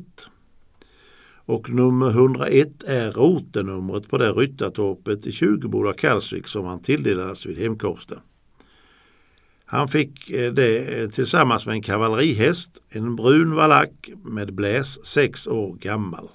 Och 1.45 1.71
nummer 1.71 2.11
101 2.11 2.83
är 2.83 3.12
rotenumret 3.12 4.09
på 4.09 4.19
det 4.19 4.33
ryttartorpet 4.33 5.27
i 5.27 5.33
Tjugoboda 5.33 5.93
Kalsvik 5.93 6.47
som 6.47 6.64
han 6.64 6.83
tilldelades 6.83 7.47
vid 7.47 7.59
hemkomsten. 7.59 8.19
Han 9.64 9.88
fick 9.88 10.31
eh, 10.31 10.53
det 10.53 11.03
eh, 11.03 11.09
tillsammans 11.09 11.66
med 11.66 11.75
en 11.75 11.83
kavallerihäst, 11.83 12.83
en 12.88 13.16
brun 13.16 13.55
valack 13.55 14.11
med 14.25 14.55
bläs, 14.55 15.07
sex 15.07 15.47
år 15.47 15.75
gammal. 15.75 16.29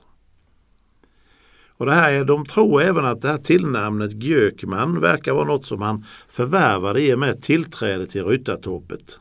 Och 1.77 1.85
det 1.85 1.91
här, 1.91 2.23
de 2.23 2.45
tror 2.45 2.81
även 2.81 3.05
att 3.05 3.21
det 3.21 3.27
här 3.27 3.37
tillnamnet 3.37 4.23
Gökman 4.23 5.01
verkar 5.01 5.33
vara 5.33 5.45
något 5.45 5.65
som 5.65 5.81
han 5.81 6.05
förvärvade 6.27 7.01
i 7.01 7.13
och 7.13 7.19
med 7.19 7.41
tillträde 7.41 8.05
till 8.05 8.25
Ryttartorpet. 8.25 9.19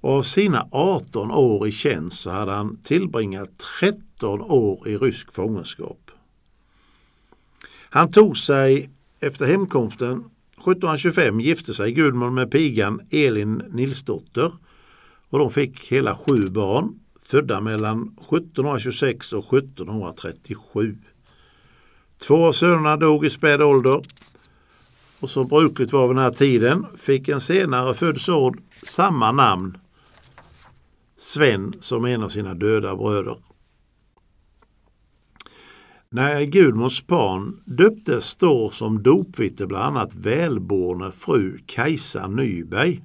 Och 0.00 0.12
av 0.12 0.22
sina 0.22 0.68
18 0.70 1.30
år 1.30 1.68
i 1.68 1.72
tjänst 1.72 2.20
så 2.20 2.30
hade 2.30 2.52
han 2.52 2.76
tillbringat 2.82 3.50
13 3.80 4.40
år 4.40 4.88
i 4.88 4.96
rysk 4.96 5.32
fångenskap. 5.32 6.10
Han 7.90 8.12
tog 8.12 8.36
sig 8.36 8.90
efter 9.20 9.46
hemkomsten 9.46 10.24
1725 10.50 11.40
gifte 11.40 11.74
sig 11.74 11.92
Gudmund 11.92 12.34
med 12.34 12.50
pigan 12.50 13.00
Elin 13.10 13.62
Nilsdotter 13.70 14.52
och 15.30 15.38
de 15.38 15.50
fick 15.50 15.92
hela 15.92 16.14
sju 16.14 16.48
barn 16.48 16.99
födda 17.30 17.60
mellan 17.60 18.02
1726 18.02 19.32
och 19.32 19.54
1737. 19.54 20.98
Två 22.18 22.46
av 22.46 22.52
sönerna 22.52 22.96
dog 22.96 23.26
i 23.26 23.30
späd 23.30 23.62
ålder 23.62 24.02
och 25.20 25.30
som 25.30 25.48
brukligt 25.48 25.92
var 25.92 26.08
vid 26.08 26.16
den 26.16 26.24
här 26.24 26.30
tiden 26.30 26.86
fick 26.96 27.28
en 27.28 27.40
senare 27.40 27.94
född 27.94 28.20
son 28.20 28.60
samma 28.82 29.32
namn, 29.32 29.78
Sven, 31.18 31.74
som 31.80 32.04
en 32.04 32.22
av 32.22 32.28
sina 32.28 32.54
döda 32.54 32.96
bröder. 32.96 33.36
När 36.08 36.42
Gudmunds 36.42 37.06
barn 37.06 37.60
döptes 37.64 38.24
står 38.24 38.70
som 38.70 39.02
dopvitte 39.02 39.66
bland 39.66 39.84
annat 39.84 40.14
välborne 40.14 41.10
fru 41.12 41.58
Kajsa 41.66 42.26
Nyberg. 42.26 43.02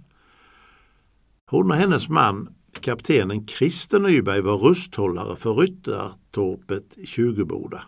Hon 1.45 1.71
och 1.71 1.77
hennes 1.77 2.09
man 2.09 2.54
kaptenen 2.81 3.47
Christer 3.47 3.99
Nyberg 3.99 4.41
var 4.41 4.57
rusthållare 4.57 5.35
för 5.35 5.53
Ryttartorpet 5.53 6.97
i 6.97 7.05
Tjugoboda. 7.05 7.83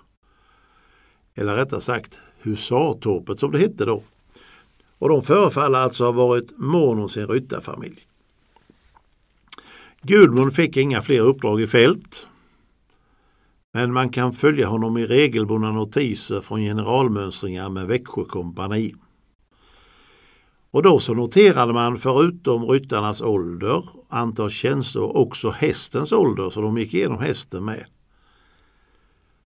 Eller 1.35 1.55
rättare 1.55 1.81
sagt 1.81 2.19
Husartorpet 2.41 3.39
som 3.39 3.51
det 3.51 3.59
hette 3.59 3.85
då. 3.85 4.03
Och 4.99 5.09
de 5.09 5.21
förefaller 5.21 5.79
alltså 5.79 6.03
ha 6.03 6.11
varit 6.11 6.57
mån 6.57 6.99
om 6.99 7.09
sin 7.09 7.27
ryttarfamilj. 7.27 8.07
Gudmund 10.01 10.53
fick 10.53 10.77
inga 10.77 11.01
fler 11.01 11.19
uppdrag 11.19 11.61
i 11.61 11.67
fält. 11.67 12.29
Men 13.73 13.93
man 13.93 14.09
kan 14.09 14.33
följa 14.33 14.67
honom 14.67 14.97
i 14.97 15.05
regelbundna 15.05 15.71
notiser 15.71 16.41
från 16.41 16.59
generalmönstringar 16.59 17.69
med 17.69 17.87
Växjö 17.87 18.23
kompani. 18.23 18.95
Och 20.71 20.83
då 20.83 20.99
så 20.99 21.13
noterade 21.13 21.73
man 21.73 21.97
förutom 21.97 22.65
ryttarnas 22.65 23.21
ålder, 23.21 23.83
antal 24.09 24.49
tjänster 24.49 25.17
också 25.17 25.49
hästens 25.49 26.11
ålder, 26.11 26.49
så 26.49 26.61
de 26.61 26.77
gick 26.77 26.93
igenom 26.93 27.19
hästen 27.19 27.65
med. 27.65 27.85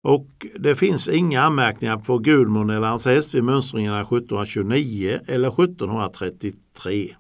Och 0.02 0.46
det 0.58 0.74
finns 0.74 1.08
inga 1.08 1.42
anmärkningar 1.42 1.96
på 1.96 2.18
Gudmund 2.18 2.70
eller 2.70 2.88
hans 2.88 3.06
häst 3.06 3.34
vid 3.34 3.44
mönstringarna 3.44 4.00
1729 4.00 5.20
eller 5.26 5.48
1733. 5.48 7.16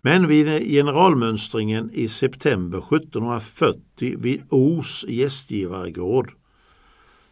Men 0.00 0.26
vid 0.26 0.46
generalmönstringen 0.46 1.90
i 1.92 2.08
september 2.08 2.78
1740 2.78 4.14
vid 4.18 4.42
Os 4.50 5.04
gästgivaregård 5.08 6.32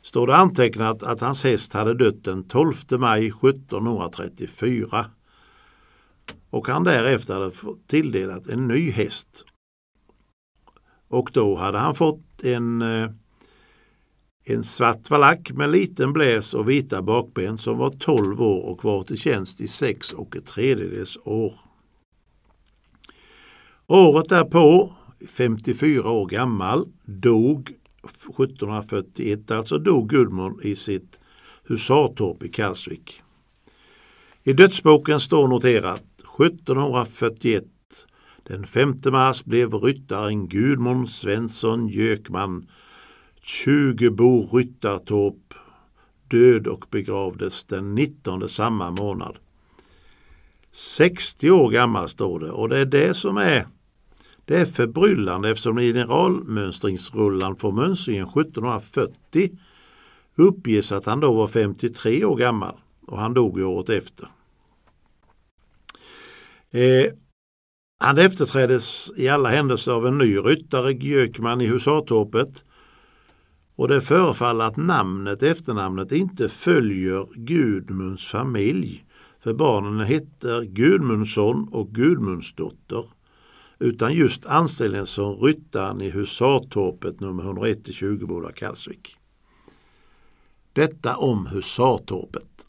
står 0.06 0.26
det 0.26 0.36
antecknat 0.36 1.02
att 1.02 1.20
hans 1.20 1.44
häst 1.44 1.72
hade 1.72 1.94
dött 1.94 2.24
den 2.24 2.44
12 2.44 2.74
maj 2.90 3.26
1734 3.26 5.06
och 6.50 6.68
han 6.68 6.84
därefter 6.84 7.34
hade 7.34 7.52
tilldelat 7.86 8.46
en 8.46 8.68
ny 8.68 8.90
häst. 8.90 9.44
Och 11.08 11.30
då 11.32 11.56
hade 11.56 11.78
han 11.78 11.94
fått 11.94 12.44
en, 12.44 12.82
eh, 12.82 13.10
en 14.44 14.64
svart 14.64 15.10
valack 15.10 15.52
med 15.52 15.70
liten 15.70 16.12
bläs 16.12 16.54
och 16.54 16.70
vita 16.70 17.02
bakben 17.02 17.58
som 17.58 17.78
var 17.78 17.90
12 17.90 18.42
år 18.42 18.62
och 18.62 18.84
var 18.84 19.02
till 19.02 19.18
tjänst 19.18 19.60
i 19.60 19.68
sex 19.68 20.12
och 20.12 20.36
ett 20.36 20.46
tredjedels 20.46 21.18
år. 21.24 21.52
Året 23.86 24.28
därpå, 24.28 24.94
54 25.28 26.10
år 26.10 26.26
gammal, 26.26 26.88
dog 27.04 27.76
1741, 28.10 29.50
alltså 29.50 29.78
dog 29.78 30.08
Gudmund 30.08 30.64
i 30.64 30.76
sitt 30.76 31.20
husartorp 31.64 32.42
i 32.42 32.48
Karlsvik. 32.48 33.22
I 34.42 34.52
dödsboken 34.52 35.20
står 35.20 35.48
noterat 35.48 36.04
1741 36.40 37.64
den 38.48 38.66
5 38.66 38.96
mars 39.04 39.44
blev 39.44 39.74
ryttaren 39.74 40.48
Gudmund 40.48 41.08
Svensson 41.08 41.88
Jökman 41.88 42.66
20 43.42 44.10
bo 44.10 44.48
Ryttartorp 44.52 45.54
död 46.28 46.66
och 46.66 46.84
begravdes 46.90 47.64
den 47.64 47.94
19 47.94 48.48
samma 48.48 48.90
månad. 48.90 49.38
60 50.72 51.50
år 51.50 51.70
gammal 51.70 52.08
står 52.08 52.40
det 52.40 52.50
och 52.50 52.68
det 52.68 52.78
är 52.78 52.84
det 52.84 53.14
som 53.14 53.36
är 53.36 53.66
det 54.46 54.56
är 54.56 54.66
förbryllande 54.66 55.50
eftersom 55.50 55.78
generalmönstringsrullan 55.78 57.56
från 57.56 57.74
mönstringen 57.74 58.28
1740 58.28 59.50
uppges 60.36 60.92
att 60.92 61.04
han 61.04 61.20
då 61.20 61.32
var 61.32 61.48
53 61.48 62.24
år 62.24 62.36
gammal 62.36 62.74
och 63.06 63.18
han 63.18 63.34
dog 63.34 63.58
året 63.58 63.88
efter. 63.88 64.28
Eh, 66.70 67.12
han 67.98 68.18
efterträddes 68.18 69.12
i 69.16 69.28
alla 69.28 69.48
händelser 69.48 69.92
av 69.92 70.06
en 70.06 70.18
ny 70.18 70.36
ryttare, 70.36 70.92
Gökman 70.92 71.60
i 71.60 71.66
Husartorpet. 71.66 72.64
Och 73.76 73.88
det 73.88 74.00
förefaller 74.00 74.64
att 74.64 74.76
namnet, 74.76 75.42
efternamnet, 75.42 76.12
inte 76.12 76.48
följer 76.48 77.26
Gudmunds 77.34 78.26
familj. 78.26 79.04
För 79.42 79.54
barnen 79.54 80.06
heter 80.06 80.62
Gudmundsson 80.62 81.68
och 81.72 81.88
Gudmundsdotter 81.94 83.04
utan 83.78 84.14
just 84.14 84.46
anställningen 84.46 85.06
som 85.06 85.40
ryttaren 85.40 86.00
i 86.00 86.10
Husartorpet 86.10 87.20
nummer 87.20 87.42
101 87.42 87.88
i 87.88 87.92
Tjugoboda 87.92 88.52
Kalsvik. 88.52 89.16
Detta 90.72 91.16
om 91.16 91.46
Husartorpet. 91.46 92.66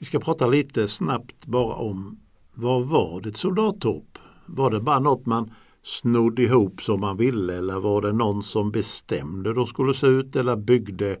Vi 0.00 0.06
ska 0.06 0.20
prata 0.20 0.46
lite 0.46 0.88
snabbt 0.88 1.46
bara 1.46 1.74
om 1.74 2.20
vad 2.54 2.86
var 2.86 3.20
det 3.20 3.28
ett 3.28 3.36
soldattorp? 3.36 4.18
Var 4.46 4.70
det 4.70 4.80
bara 4.80 4.98
något 4.98 5.26
man 5.26 5.50
snodde 5.82 6.42
ihop 6.42 6.82
som 6.82 7.00
man 7.00 7.16
ville 7.16 7.58
eller 7.58 7.80
var 7.80 8.02
det 8.02 8.12
någon 8.12 8.42
som 8.42 8.70
bestämde 8.70 9.50
hur 9.50 9.60
det 9.60 9.66
skulle 9.66 9.94
se 9.94 10.06
ut 10.06 10.36
eller 10.36 10.56
byggde 10.56 11.16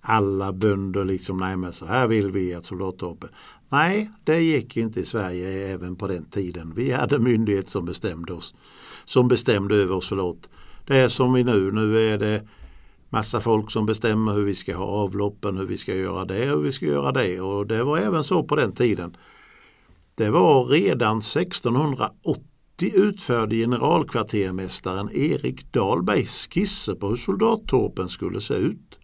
alla 0.00 0.52
bönder 0.52 1.04
liksom, 1.04 1.36
nej 1.36 1.56
men 1.56 1.72
så 1.72 1.86
här 1.86 2.06
vill 2.06 2.30
vi 2.30 2.54
att 2.54 2.64
soldattorpet. 2.64 3.30
Nej, 3.72 4.10
det 4.24 4.42
gick 4.42 4.76
inte 4.76 5.00
i 5.00 5.04
Sverige 5.04 5.72
även 5.72 5.96
på 5.96 6.08
den 6.08 6.24
tiden. 6.24 6.72
Vi 6.76 6.92
hade 6.92 7.18
myndighet 7.18 7.68
som 7.68 7.84
bestämde 7.84 8.32
oss. 8.32 8.54
Som 9.04 9.28
bestämde 9.28 9.74
över 9.74 9.94
oss, 9.94 10.08
förlåt. 10.08 10.48
Det 10.86 10.96
är 10.96 11.08
som 11.08 11.32
vi 11.32 11.44
nu. 11.44 11.72
Nu 11.72 12.10
är 12.10 12.18
det 12.18 12.48
massa 13.08 13.40
folk 13.40 13.70
som 13.70 13.86
bestämmer 13.86 14.32
hur 14.32 14.44
vi 14.44 14.54
ska 14.54 14.76
ha 14.76 14.84
avloppen, 14.84 15.56
hur 15.56 15.66
vi 15.66 15.78
ska 15.78 15.94
göra 15.94 16.24
det 16.24 16.52
och 16.52 16.58
hur 16.58 16.64
vi 16.64 16.72
ska 16.72 16.86
göra 16.86 17.12
det. 17.12 17.40
Och 17.40 17.66
det 17.66 17.84
var 17.84 17.98
även 17.98 18.24
så 18.24 18.44
på 18.44 18.56
den 18.56 18.72
tiden. 18.72 19.16
Det 20.14 20.30
var 20.30 20.64
redan 20.64 21.18
1680 21.18 22.46
utförde 22.94 23.56
generalkvartermästaren 23.56 25.10
Erik 25.12 25.72
Dahlberg 25.72 26.26
skisser 26.26 26.94
på 26.94 27.08
hur 27.08 27.16
soldattorpen 27.16 28.08
skulle 28.08 28.40
se 28.40 28.54
ut. 28.54 28.98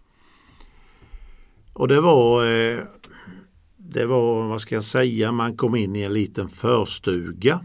Och 1.73 1.89
det 1.89 2.01
var 2.01 2.47
eh, 2.47 2.79
det 3.89 4.07
var, 4.07 4.49
vad 4.49 4.61
ska 4.61 4.75
jag 4.75 4.85
säga, 4.85 5.33
man 5.33 5.57
kom 5.57 5.77
in 5.77 5.97
i 5.97 6.03
en 6.03 6.13
liten 6.13 6.49
förstuga. 6.49 7.61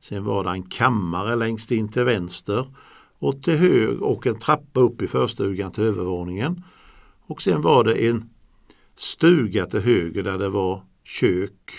Sen 0.00 0.24
var 0.24 0.44
det 0.44 0.50
en 0.50 0.62
kammare 0.62 1.36
längst 1.36 1.70
in 1.70 1.88
till 1.88 2.04
vänster 2.04 2.74
och 3.18 3.42
till 3.42 3.56
hög 3.58 4.02
och 4.02 4.26
en 4.26 4.38
trappa 4.38 4.80
upp 4.80 5.02
i 5.02 5.08
förstugan 5.08 5.72
till 5.72 5.84
övervåningen. 5.84 6.64
Och 7.26 7.42
sen 7.42 7.62
var 7.62 7.84
det 7.84 8.08
en 8.08 8.30
stuga 8.94 9.66
till 9.66 9.80
höger 9.80 10.22
där 10.22 10.38
det 10.38 10.48
var 10.48 10.82
kök 11.04 11.72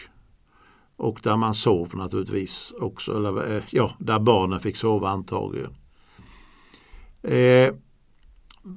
och 0.96 1.20
där 1.24 1.38
man 1.38 1.54
sov 1.54 1.90
naturligtvis 1.94 2.74
också, 2.80 3.16
eller 3.16 3.56
eh, 3.56 3.64
ja, 3.72 3.96
där 4.00 4.20
barnen 4.20 4.60
fick 4.60 4.78
sova 4.78 5.10
antagligen. 5.10 5.76
Eh, 7.22 7.74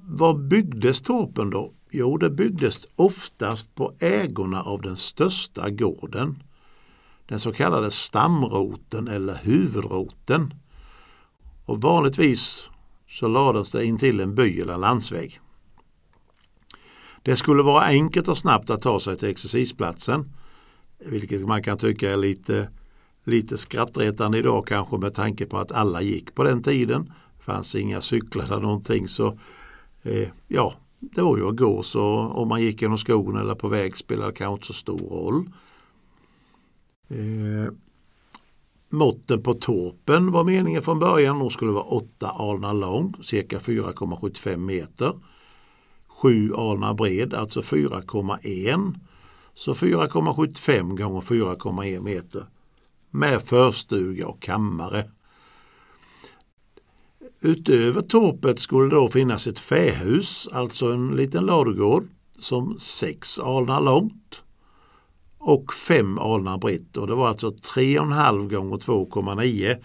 vad 0.07 0.49
byggdes 0.49 1.03
torpen 1.03 1.51
då? 1.51 1.73
Jo, 1.97 2.17
det 2.17 2.31
byggdes 2.31 2.87
oftast 2.97 3.75
på 3.75 3.93
ägorna 3.99 4.63
av 4.63 4.83
den 4.83 4.97
största 4.97 5.71
gården. 5.71 6.43
Den 7.27 7.41
så 7.41 7.53
kallade 7.53 7.91
stamroten 7.91 9.09
eller 9.09 9.35
huvudroten. 9.35 10.55
Och 11.65 11.81
vanligtvis 11.81 12.69
så 13.09 13.29
lades 13.29 13.71
det 13.71 13.85
intill 13.85 14.21
en 14.21 14.35
by 14.35 14.61
eller 14.61 14.79
landsväg. 14.79 15.41
Det 17.23 17.37
skulle 17.37 17.63
vara 17.63 17.85
enkelt 17.85 18.29
och 18.29 18.39
snabbt 18.39 18.71
att 18.71 18.83
ta 18.83 19.01
sig 19.01 19.17
till 19.17 19.29
exercisplatsen, 19.29 20.33
vilket 20.99 21.47
man 21.47 21.63
kan 21.63 21.79
tycka 21.79 22.11
är 22.11 22.17
lite, 22.17 22.69
lite 23.25 23.59
skrattretande 23.59 24.39
idag 24.39 24.67
kanske 24.67 24.99
med 24.99 25.15
tanke 25.15 25.47
på 25.47 25.59
att 25.59 25.73
alla 25.73 26.03
gick 26.03 26.35
på 26.35 26.45
den 26.45 26.63
tiden. 26.63 27.13
Det 27.39 27.45
fanns 27.45 27.75
inga 27.75 28.01
cyklar 28.01 28.45
eller 28.45 28.61
någonting 28.61 29.09
så 29.09 29.39
eh, 30.03 30.29
ja, 30.49 30.75
det 31.13 31.23
var 31.23 31.37
ju 31.37 31.49
att 31.49 31.57
gå 31.57 31.83
så 31.83 32.05
om 32.19 32.49
man 32.49 32.63
gick 32.63 32.83
genom 32.83 32.99
skogen 32.99 33.37
eller 33.37 33.55
på 33.55 33.69
väg 33.69 33.97
spelade 33.97 34.33
kanske 34.33 34.55
inte 34.55 34.67
så 34.67 34.73
stor 34.73 34.99
roll. 34.99 35.51
Eh, 37.09 37.73
måtten 38.89 39.43
på 39.43 39.55
torpen 39.55 40.31
var 40.31 40.45
meningen 40.45 40.83
från 40.83 40.99
början. 40.99 41.39
De 41.39 41.51
skulle 41.51 41.73
vara 41.73 41.85
8 41.85 42.29
alnar 42.29 42.75
lång, 42.75 43.15
cirka 43.23 43.59
4,75 43.59 44.57
meter. 44.57 45.13
7 46.09 46.55
alnar 46.55 46.95
bred, 46.95 47.35
alltså 47.35 47.61
4,1. 47.61 48.95
Så 49.55 49.73
4,75 49.73 50.97
gånger 50.97 51.21
4,1 51.21 52.01
meter. 52.01 52.47
Med 53.11 53.43
förstuga 53.43 54.27
och 54.27 54.43
kammare. 54.43 55.11
Utöver 57.45 58.03
torpet 58.03 58.59
skulle 58.59 58.95
då 58.95 59.09
finnas 59.09 59.47
ett 59.47 59.59
fähus, 59.59 60.49
alltså 60.53 60.93
en 60.93 61.17
liten 61.17 61.47
ladugård 61.47 62.05
som 62.39 62.79
sex 62.79 63.39
alnar 63.39 63.81
långt 63.81 64.43
och 65.39 65.73
fem 65.73 66.19
alnar 66.19 66.59
brett. 66.59 66.97
Och 66.97 67.07
det 67.07 67.15
var 67.15 67.29
alltså 67.29 67.49
3,5 67.49 68.55
gånger 68.55 68.77
2,9. 68.77 69.85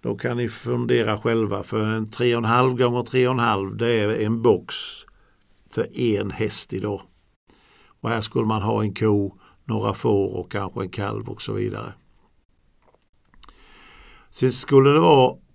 Då 0.00 0.16
kan 0.16 0.36
ni 0.36 0.48
fundera 0.48 1.18
själva 1.18 1.62
för 1.62 1.86
en 1.86 2.06
3,5 2.06 2.78
gånger 2.78 3.02
3,5 3.02 3.76
det 3.76 3.92
är 3.92 4.26
en 4.26 4.42
box 4.42 4.74
för 5.70 6.00
en 6.00 6.30
häst 6.30 6.72
idag. 6.72 7.02
Och 8.00 8.08
här 8.08 8.20
skulle 8.20 8.46
man 8.46 8.62
ha 8.62 8.82
en 8.82 8.94
ko, 8.94 9.38
några 9.64 9.94
får 9.94 10.34
och 10.36 10.52
kanske 10.52 10.80
en 10.80 10.90
kalv 10.90 11.28
och 11.28 11.42
så 11.42 11.52
vidare. 11.52 11.92
Sen 14.30 14.52
skulle 14.52 14.90
det 14.90 15.00
vara 15.00 15.45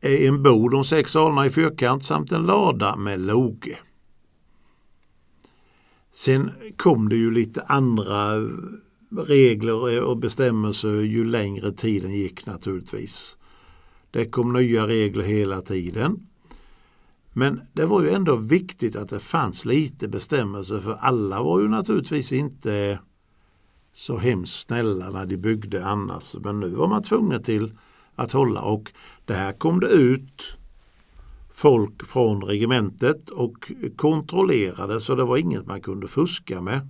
en 0.00 0.42
bod 0.42 0.74
om 0.74 0.84
sex 0.84 1.16
alnar 1.16 1.46
i 1.46 1.50
fyrkant 1.50 2.04
samt 2.04 2.32
en 2.32 2.46
lada 2.46 2.96
med 2.96 3.20
loge. 3.20 3.78
Sen 6.12 6.50
kom 6.76 7.08
det 7.08 7.16
ju 7.16 7.30
lite 7.30 7.62
andra 7.62 8.48
regler 9.10 10.02
och 10.02 10.18
bestämmelser 10.18 10.88
ju 10.88 11.24
längre 11.24 11.72
tiden 11.72 12.12
gick 12.12 12.46
naturligtvis. 12.46 13.36
Det 14.10 14.24
kom 14.24 14.52
nya 14.52 14.86
regler 14.86 15.24
hela 15.24 15.60
tiden. 15.60 16.26
Men 17.32 17.60
det 17.72 17.86
var 17.86 18.02
ju 18.02 18.10
ändå 18.10 18.36
viktigt 18.36 18.96
att 18.96 19.08
det 19.08 19.20
fanns 19.20 19.64
lite 19.64 20.08
bestämmelser 20.08 20.80
för 20.80 20.92
alla 20.92 21.42
var 21.42 21.60
ju 21.60 21.68
naturligtvis 21.68 22.32
inte 22.32 22.98
så 23.92 24.18
hemskt 24.18 24.66
snälla 24.66 25.10
när 25.10 25.26
de 25.26 25.36
byggde 25.36 25.86
annars. 25.86 26.36
Men 26.40 26.60
nu 26.60 26.68
var 26.68 26.88
man 26.88 27.02
tvungen 27.02 27.42
till 27.42 27.72
att 28.18 28.32
hålla 28.32 28.60
och 28.60 28.92
där 29.24 29.52
kom 29.52 29.80
det 29.80 29.88
ut 29.88 30.56
folk 31.52 32.06
från 32.06 32.42
regementet 32.42 33.28
och 33.28 33.72
kontrollerade 33.96 35.00
så 35.00 35.14
det 35.14 35.24
var 35.24 35.36
inget 35.36 35.66
man 35.66 35.80
kunde 35.80 36.08
fuska 36.08 36.60
med. 36.60 36.88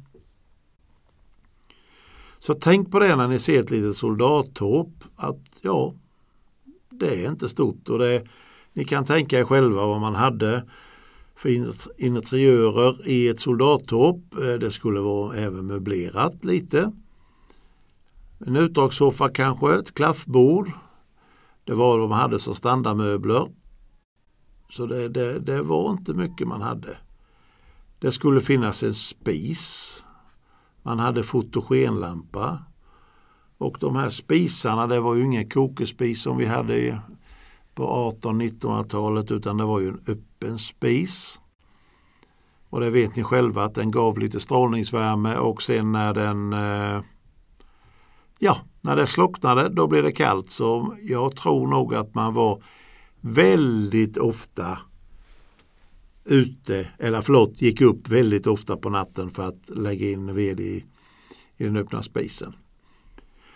Så 2.38 2.54
tänk 2.54 2.90
på 2.90 2.98
det 2.98 3.16
när 3.16 3.28
ni 3.28 3.38
ser 3.38 3.62
ett 3.62 3.70
litet 3.70 3.96
soldathåp 3.96 5.04
att 5.16 5.60
ja, 5.62 5.94
det 6.90 7.24
är 7.24 7.30
inte 7.30 7.48
stort 7.48 7.88
och 7.88 7.98
det, 7.98 8.24
ni 8.72 8.84
kan 8.84 9.04
tänka 9.04 9.38
er 9.38 9.44
själva 9.44 9.86
vad 9.86 10.00
man 10.00 10.14
hade 10.14 10.64
för 11.36 11.48
interiörer 11.96 13.08
i 13.08 13.28
ett 13.28 13.40
soldathåp. 13.40 14.34
Eh, 14.34 14.52
det 14.52 14.70
skulle 14.70 15.00
vara 15.00 15.36
även 15.36 15.66
möblerat 15.66 16.44
lite. 16.44 16.92
En 18.46 18.56
utdragssoffa 18.56 19.28
kanske, 19.28 19.74
ett 19.74 19.94
klaffbord. 19.94 20.70
Det 21.68 21.74
var 21.74 21.98
vad 21.98 22.08
man 22.08 22.18
hade 22.18 22.38
som 22.38 22.54
standardmöbler. 22.54 23.48
Så 24.70 24.86
det, 24.86 25.08
det, 25.08 25.38
det 25.38 25.62
var 25.62 25.90
inte 25.90 26.14
mycket 26.14 26.48
man 26.48 26.62
hade. 26.62 26.96
Det 27.98 28.12
skulle 28.12 28.40
finnas 28.40 28.82
en 28.82 28.94
spis. 28.94 30.04
Man 30.82 30.98
hade 30.98 31.22
fotogenlampa. 31.22 32.58
Och 33.58 33.76
de 33.80 33.96
här 33.96 34.08
spisarna, 34.08 34.86
det 34.86 35.00
var 35.00 35.14
ju 35.14 35.24
ingen 35.24 35.48
kokespis 35.48 36.22
som 36.22 36.36
vi 36.36 36.46
hade 36.46 37.00
på 37.74 38.12
18-1900-talet 38.22 39.30
utan 39.30 39.56
det 39.56 39.64
var 39.64 39.80
ju 39.80 39.88
en 39.88 40.00
öppen 40.06 40.58
spis. 40.58 41.40
Och 42.70 42.80
det 42.80 42.90
vet 42.90 43.16
ni 43.16 43.22
själva 43.22 43.64
att 43.64 43.74
den 43.74 43.90
gav 43.90 44.18
lite 44.18 44.40
strålningsvärme 44.40 45.36
och 45.36 45.62
sen 45.62 45.92
när 45.92 46.14
den 46.14 46.52
eh, 46.52 47.02
ja, 48.38 48.56
när 48.80 48.96
det 48.96 49.06
slocknade 49.06 49.68
då 49.68 49.86
blev 49.86 50.02
det 50.02 50.12
kallt. 50.12 50.50
Så 50.50 50.96
jag 51.02 51.36
tror 51.36 51.66
nog 51.66 51.94
att 51.94 52.14
man 52.14 52.34
var 52.34 52.62
väldigt 53.20 54.16
ofta 54.16 54.78
ute, 56.24 56.88
eller 56.98 57.22
förlåt, 57.22 57.62
gick 57.62 57.80
upp 57.80 58.08
väldigt 58.08 58.46
ofta 58.46 58.76
på 58.76 58.90
natten 58.90 59.30
för 59.30 59.48
att 59.48 59.68
lägga 59.68 60.10
in 60.10 60.34
ved 60.34 60.60
i, 60.60 60.84
i 61.56 61.64
den 61.64 61.76
öppna 61.76 62.02
spisen. 62.02 62.56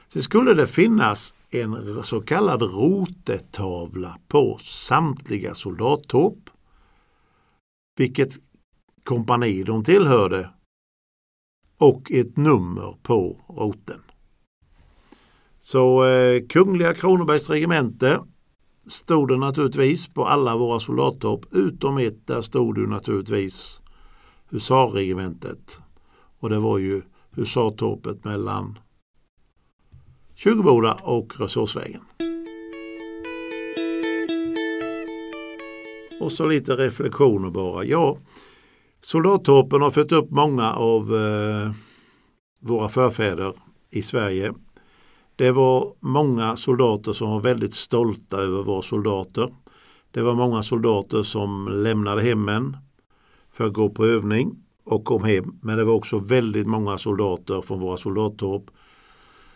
Sen 0.09 0.23
skulle 0.23 0.55
det 0.55 0.67
finnas 0.67 1.35
en 1.51 2.03
så 2.03 2.21
kallad 2.21 2.63
rotetavla 2.63 4.19
på 4.29 4.59
samtliga 4.61 5.55
soldattorp 5.55 6.51
Vilket 7.97 8.39
kompani 9.05 9.63
de 9.63 9.85
tillhörde 9.85 10.51
och 11.79 12.13
ett 12.13 12.37
nummer 12.37 12.97
på 13.03 13.41
roten. 13.49 14.01
Så 15.73 16.05
eh, 16.05 16.43
Kungliga 16.49 16.95
Kronobergs 16.95 17.51
regemente 17.51 18.21
stod 18.87 19.29
det 19.29 19.37
naturligtvis 19.37 20.09
på 20.09 20.25
alla 20.25 20.57
våra 20.57 20.81
soldattopp 20.81 21.47
utom 21.53 21.99
ett 21.99 22.27
där 22.27 22.43
stod 22.43 22.75
det 22.75 22.87
naturligtvis 22.87 23.81
husarregementet. 24.51 25.79
Och 26.39 26.51
det 26.51 26.59
var 26.59 26.79
ju 26.79 27.03
husartorpet 27.31 28.25
mellan 28.25 28.79
Tjugoboda 30.35 30.93
och 31.03 31.41
Resursvägen. 31.41 32.03
Och 36.21 36.33
så 36.33 36.47
lite 36.47 36.77
reflektioner 36.77 37.51
bara. 37.51 37.85
Ja, 37.85 38.19
soldattorpen 39.01 39.83
har 39.83 39.91
fött 39.91 40.13
upp 40.13 40.31
många 40.31 40.73
av 40.73 41.17
eh, 41.17 41.73
våra 42.61 42.89
förfäder 42.89 43.53
i 43.91 44.03
Sverige 44.03 44.55
det 45.37 45.51
var 45.51 45.95
många 46.01 46.57
soldater 46.57 47.13
som 47.13 47.31
var 47.31 47.41
väldigt 47.41 47.75
stolta 47.75 48.37
över 48.37 48.61
att 48.61 48.67
vara 48.67 48.83
soldater. 48.83 49.55
Det 50.11 50.23
var 50.23 50.35
många 50.35 50.63
soldater 50.63 51.23
som 51.23 51.69
lämnade 51.69 52.23
hemmen 52.23 52.77
för 53.53 53.65
att 53.67 53.73
gå 53.73 53.89
på 53.89 54.07
övning 54.07 54.57
och 54.85 55.05
kom 55.05 55.25
hem. 55.25 55.59
Men 55.63 55.79
det 55.79 55.85
var 55.85 55.95
också 55.95 56.19
väldigt 56.19 56.67
många 56.67 56.99
soldater 56.99 57.63
från 57.63 57.81
våra 57.81 57.97
soldattorp 57.97 58.71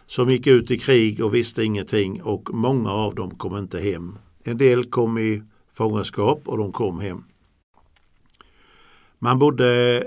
som 0.06 0.30
gick 0.30 0.46
ut 0.46 0.70
i 0.70 0.78
krig 0.78 1.24
och 1.24 1.34
visste 1.34 1.64
ingenting 1.64 2.22
och 2.22 2.54
många 2.54 2.90
av 2.90 3.14
dem 3.14 3.30
kom 3.30 3.56
inte 3.56 3.80
hem. 3.80 4.18
En 4.44 4.58
del 4.58 4.90
kom 4.90 5.18
i 5.18 5.42
fångenskap 5.72 6.48
och 6.48 6.58
de 6.58 6.72
kom 6.72 7.00
hem. 7.00 7.24
Man 9.18 9.38
bodde 9.38 10.02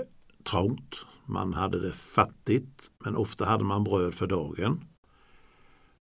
trångt, 0.50 1.06
man 1.26 1.54
hade 1.54 1.80
det 1.80 1.92
fattigt 1.92 2.90
men 3.04 3.16
ofta 3.16 3.44
hade 3.44 3.64
man 3.64 3.84
bröd 3.84 4.14
för 4.14 4.26
dagen. 4.26 4.84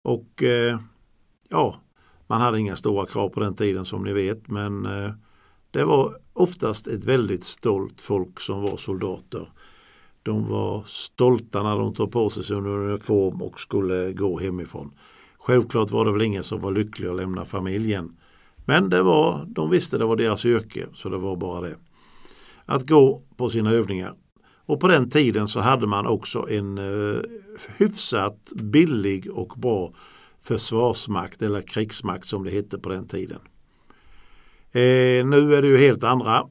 Och 0.08 0.42
eh, 0.42 0.78
ja, 1.48 1.80
man 2.26 2.40
hade 2.40 2.60
inga 2.60 2.76
stora 2.76 3.06
krav 3.06 3.28
på 3.28 3.40
den 3.40 3.54
tiden 3.54 3.84
som 3.84 4.04
ni 4.04 4.12
vet 4.12 4.48
men 4.48 4.86
eh, 4.86 5.10
det 5.70 5.84
var 5.84 6.16
oftast 6.32 6.86
ett 6.86 7.04
väldigt 7.04 7.44
stolt 7.44 8.00
folk 8.00 8.40
som 8.40 8.62
var 8.62 8.76
soldater. 8.76 9.52
De 10.22 10.48
var 10.48 10.82
stolta 10.86 11.62
när 11.62 11.78
de 11.78 11.94
tog 11.94 12.12
på 12.12 12.30
sig 12.30 12.44
sin 12.44 12.66
uniform 12.66 13.42
och 13.42 13.60
skulle 13.60 14.12
gå 14.12 14.38
hemifrån. 14.38 14.90
Självklart 15.38 15.90
var 15.90 16.04
det 16.04 16.12
väl 16.12 16.22
ingen 16.22 16.42
som 16.42 16.60
var 16.60 16.72
lycklig 16.72 17.08
att 17.08 17.16
lämna 17.16 17.44
familjen. 17.44 18.16
Men 18.64 18.88
det 18.88 19.02
var, 19.02 19.46
de 19.48 19.70
visste 19.70 19.98
det 19.98 20.04
var 20.04 20.16
deras 20.16 20.44
yrke 20.44 20.86
så 20.94 21.08
det 21.08 21.18
var 21.18 21.36
bara 21.36 21.60
det. 21.60 21.76
Att 22.64 22.88
gå 22.88 23.22
på 23.36 23.50
sina 23.50 23.70
övningar. 23.70 24.14
Och 24.68 24.80
på 24.80 24.88
den 24.88 25.10
tiden 25.10 25.48
så 25.48 25.60
hade 25.60 25.86
man 25.86 26.06
också 26.06 26.50
en 26.50 26.78
eh, 26.78 27.20
hyfsat 27.76 28.52
billig 28.54 29.30
och 29.30 29.52
bra 29.56 29.92
försvarsmakt 30.40 31.42
eller 31.42 31.60
krigsmakt 31.60 32.26
som 32.26 32.44
det 32.44 32.50
hette 32.50 32.78
på 32.78 32.88
den 32.88 33.06
tiden. 33.06 33.38
Eh, 34.72 35.26
nu 35.26 35.54
är 35.54 35.62
det 35.62 35.68
ju 35.68 35.78
helt 35.78 36.04
andra 36.04 36.48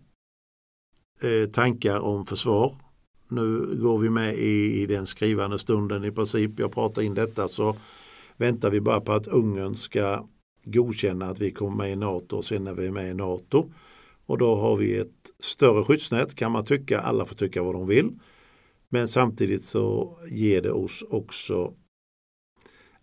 eh, 1.22 1.50
tankar 1.50 2.00
om 2.00 2.26
försvar. 2.26 2.76
Nu 3.28 3.76
går 3.82 3.98
vi 3.98 4.10
med 4.10 4.36
i, 4.36 4.82
i 4.82 4.86
den 4.86 5.06
skrivande 5.06 5.60
stunden 5.60 6.04
i 6.04 6.12
princip. 6.12 6.60
Jag 6.60 6.72
pratar 6.72 7.02
in 7.02 7.14
detta 7.14 7.48
så 7.48 7.76
väntar 8.38 8.70
vi 8.70 8.82
bara 8.82 9.02
på 9.02 9.14
att 9.14 9.28
Ungern 9.28 9.76
ska 9.76 10.28
godkänna 10.64 11.26
att 11.26 11.40
vi 11.40 11.52
kommer 11.52 11.78
med 11.78 11.92
i 11.92 11.96
NATO 11.96 12.38
och 12.38 12.46
sen 12.46 12.68
är 12.68 12.74
vi 12.74 12.92
med 12.92 13.12
i 13.12 13.14
NATO. 13.14 13.72
Och 14.28 14.38
då 14.38 14.56
har 14.56 14.78
vi 14.78 14.98
ett 14.98 15.32
större 15.40 15.84
skyddsnät 15.84 16.36
kan 16.36 16.52
man 16.52 16.66
tycka. 16.66 17.00
Alla 17.00 17.26
får 17.26 17.36
tycka 17.36 17.64
vad 17.64 17.76
de 17.76 17.88
vill. 17.88 18.20
Men 18.90 19.08
samtidigt 19.08 19.64
så 19.64 20.18
ger 20.32 20.62
det 20.62 20.72
oss 20.72 21.04
också 21.10 21.74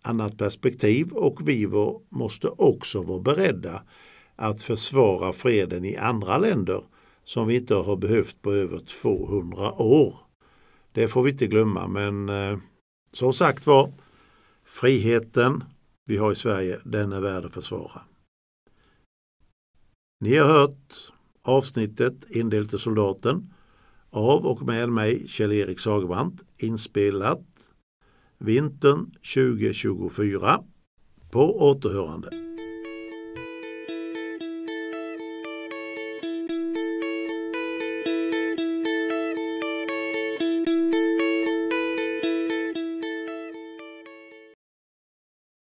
annat 0.01 0.37
perspektiv 0.37 1.11
och 1.11 1.47
vi 1.49 1.67
måste 2.09 2.47
också 2.47 3.01
vara 3.01 3.19
beredda 3.19 3.83
att 4.35 4.63
försvara 4.63 5.33
freden 5.33 5.85
i 5.85 5.97
andra 5.97 6.37
länder 6.37 6.83
som 7.23 7.47
vi 7.47 7.55
inte 7.55 7.75
har 7.75 7.95
behövt 7.95 8.41
på 8.41 8.53
över 8.53 8.79
200 8.79 9.73
år. 9.73 10.17
Det 10.91 11.07
får 11.07 11.23
vi 11.23 11.31
inte 11.31 11.47
glömma 11.47 11.87
men 11.87 12.29
eh, 12.29 12.57
som 13.11 13.33
sagt 13.33 13.67
var 13.67 13.93
friheten 14.65 15.63
vi 16.05 16.17
har 16.17 16.31
i 16.31 16.35
Sverige 16.35 16.79
den 16.83 17.13
är 17.13 17.21
värd 17.21 17.45
att 17.45 17.53
försvara. 17.53 18.01
Ni 20.19 20.37
har 20.37 20.47
hört 20.47 21.11
avsnittet 21.45 22.25
Indelat 22.29 22.73
i 22.73 22.77
soldaten 22.77 23.53
av 24.09 24.45
och 24.45 24.65
med 24.65 24.89
mig 24.89 25.27
Kjell-Erik 25.27 25.79
Sagerbrant 25.79 26.43
inspelat 26.57 27.69
vintern 28.37 29.11
2024 29.33 30.63
på 31.31 31.61
återhörande. 31.69 32.44